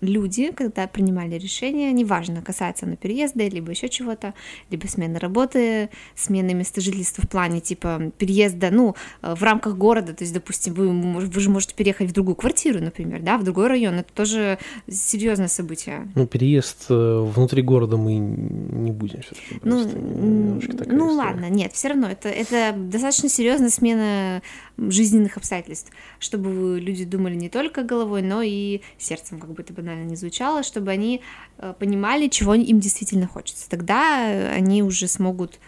люди, 0.02 0.52
когда 0.52 0.88
принимали 0.88 1.36
решение, 1.36 1.92
неважно, 1.92 2.42
касается 2.42 2.86
оно 2.86 2.96
переезда, 2.96 3.48
либо 3.48 3.72
еще 3.72 3.88
чего-то, 3.90 4.34
либо 4.70 4.88
смены 4.88 5.20
работы, 5.20 5.90
смены 6.16 6.54
места 6.54 6.82
жительства 6.82 7.24
в 7.24 7.30
плане 7.30 7.62
типа 7.62 8.12
переезда, 8.18 8.70
ну, 8.72 8.96
э, 9.22 9.36
в 9.36 9.44
рамках 9.44 9.78
города, 9.78 10.14
то 10.14 10.24
есть, 10.24 10.34
допустим, 10.34 10.74
вы, 10.74 10.90
вы 11.28 11.40
же 11.40 11.50
можете 11.50 11.76
переехать 11.76 12.10
в 12.10 12.14
другую 12.14 12.36
квартиру, 12.36 12.82
например, 12.82 13.22
да, 13.22 13.38
в 13.38 13.44
другой 13.44 13.68
район, 13.68 13.96
это 13.96 14.12
тоже 14.14 14.58
серьезное 14.90 15.48
событие. 15.48 16.12
Ну, 16.16 16.28
переезд 16.28 16.86
э, 16.90 17.20
внутри 17.36 17.62
города 17.62 17.98
мы 17.98 18.16
не 18.16 18.92
будем 18.92 19.22
все-таки. 19.22 19.60
Ну, 19.64 20.60
ну 20.88 21.08
ладно, 21.14 21.50
нет, 21.50 21.74
все 21.74 21.90
равно 21.90 22.10
это, 22.10 22.30
это 22.30 22.74
достаточно 22.76 23.30
серьезная 23.30 23.70
смена 23.70 24.42
жизненных 24.90 25.38
обстоятельств, 25.38 25.92
чтобы 26.20 26.80
люди 26.80 27.06
думали 27.06 27.36
не 27.36 27.50
только 27.50 27.84
головой, 27.84 28.22
но 28.22 28.42
и 28.42 28.82
сердцем, 28.98 29.40
как 29.40 29.52
бы 29.52 29.62
это 29.62 29.74
банально 29.74 30.06
не 30.06 30.16
звучало, 30.16 30.64
чтобы 30.64 30.92
они 30.92 31.22
э, 31.58 31.74
понимали, 31.78 32.28
чего 32.28 32.56
им 32.56 32.80
действительно 32.80 33.28
хочется. 33.28 33.70
Тогда 33.70 34.52
они 34.52 34.84
уже 34.84 35.08
смогут, 35.08 35.60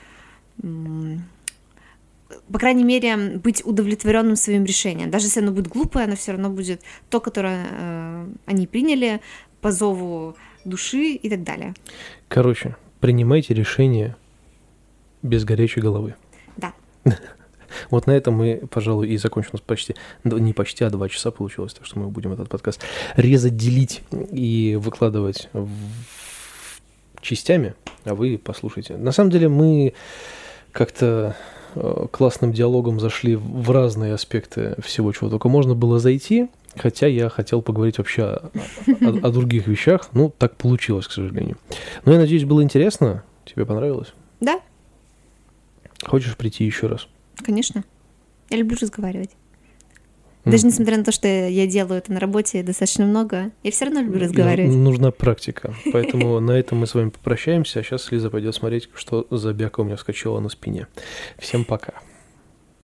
по 0.58 2.60
крайней 2.60 2.84
мере, 2.84 3.38
быть 3.38 3.66
удовлетворенным 3.66 4.36
своим 4.36 4.66
решением. 4.66 5.12
Даже 5.12 5.28
если 5.28 5.42
оно 5.42 5.52
будет 5.52 5.68
глупое, 5.68 6.06
оно 6.06 6.16
все 6.16 6.32
равно 6.32 6.50
будет 6.50 6.82
то, 7.10 7.20
которое 7.20 7.68
э, 7.70 8.28
они 8.46 8.68
приняли 8.68 9.22
по 9.62 9.72
зову 9.72 10.36
души 10.66 11.12
и 11.12 11.30
так 11.30 11.44
далее. 11.44 11.74
Короче, 12.28 12.76
принимайте 13.00 13.54
решение 13.54 14.16
без 15.22 15.46
горячей 15.46 15.82
головы. 15.82 16.16
Да. 16.58 16.74
Вот 17.90 18.08
на 18.08 18.12
этом 18.12 18.34
мы, 18.36 18.62
пожалуй, 18.70 19.10
и 19.10 19.18
закончим. 19.18 19.52
У 19.54 19.56
нас 19.58 19.62
почти, 19.66 19.96
не 20.24 20.54
почти, 20.54 20.84
а 20.84 20.90
два 20.90 21.10
часа 21.10 21.32
получилось, 21.32 21.74
так 21.74 21.86
что 21.86 22.00
мы 22.00 22.08
будем 22.10 22.32
этот 22.34 22.50
подкаст 22.50 22.82
резать, 23.16 23.56
делить 23.58 24.02
и 24.32 24.78
выкладывать 24.82 25.50
в- 25.54 25.70
частями, 27.22 27.74
а 28.06 28.16
вы 28.16 28.38
послушайте. 28.44 28.98
На 28.98 29.12
самом 29.12 29.30
деле 29.32 29.48
мы 29.50 29.94
как-то 30.72 31.36
э, 31.76 32.08
классным 32.12 32.52
диалогом 32.52 33.00
зашли 33.00 33.36
в 33.36 33.72
разные 33.72 34.14
аспекты 34.14 34.76
всего, 34.84 35.12
чего 35.14 35.30
только 35.30 35.48
можно 35.50 35.74
было 35.76 36.00
зайти, 36.00 36.50
хотя 36.76 37.08
я 37.08 37.30
хотел 37.30 37.62
поговорить 37.62 37.98
вообще 38.00 38.24
о, 38.24 38.52
о- 39.02 39.28
о 39.28 39.32
других 39.32 39.68
вещах, 39.68 40.10
ну, 40.14 40.34
так 40.38 40.56
получилось, 40.58 41.08
к 41.08 41.12
сожалению. 41.12 41.58
Но 42.06 42.12
я 42.14 42.18
надеюсь, 42.20 42.44
было 42.44 42.62
интересно, 42.64 43.24
тебе 43.46 43.66
понравилось? 43.66 44.14
Да, 44.42 44.60
Хочешь 46.06 46.36
прийти 46.36 46.66
еще 46.66 46.88
раз? 46.88 47.08
Конечно. 47.38 47.84
Я 48.50 48.58
люблю 48.58 48.78
разговаривать. 48.80 49.32
Даже 50.46 50.66
несмотря 50.66 50.98
на 50.98 51.06
то, 51.06 51.12
что 51.14 51.28
я 51.28 51.68
делаю 51.68 52.00
это 52.00 52.12
на 52.12 52.20
работе 52.20 52.64
достаточно 52.64 53.06
много, 53.06 53.52
я 53.64 53.72
все 53.72 53.86
равно 53.86 54.02
люблю 54.02 54.20
разговаривать. 54.20 54.74
Ну, 54.74 54.84
Нужна 54.84 55.12
практика. 55.12 55.74
Поэтому 55.94 56.40
на 56.42 56.52
этом 56.52 56.80
мы 56.80 56.88
с 56.88 56.94
вами 56.94 57.10
попрощаемся. 57.10 57.80
А 57.80 57.84
сейчас 57.84 58.12
Лиза 58.12 58.30
пойдет 58.30 58.54
смотреть, 58.54 58.90
что 58.94 59.26
за 59.32 59.54
бяка 59.54 59.82
у 59.82 59.86
меня 59.86 59.96
вскочила 59.96 60.40
на 60.42 60.50
спине. 60.50 60.88
Всем 61.38 61.64
пока. 61.64 61.94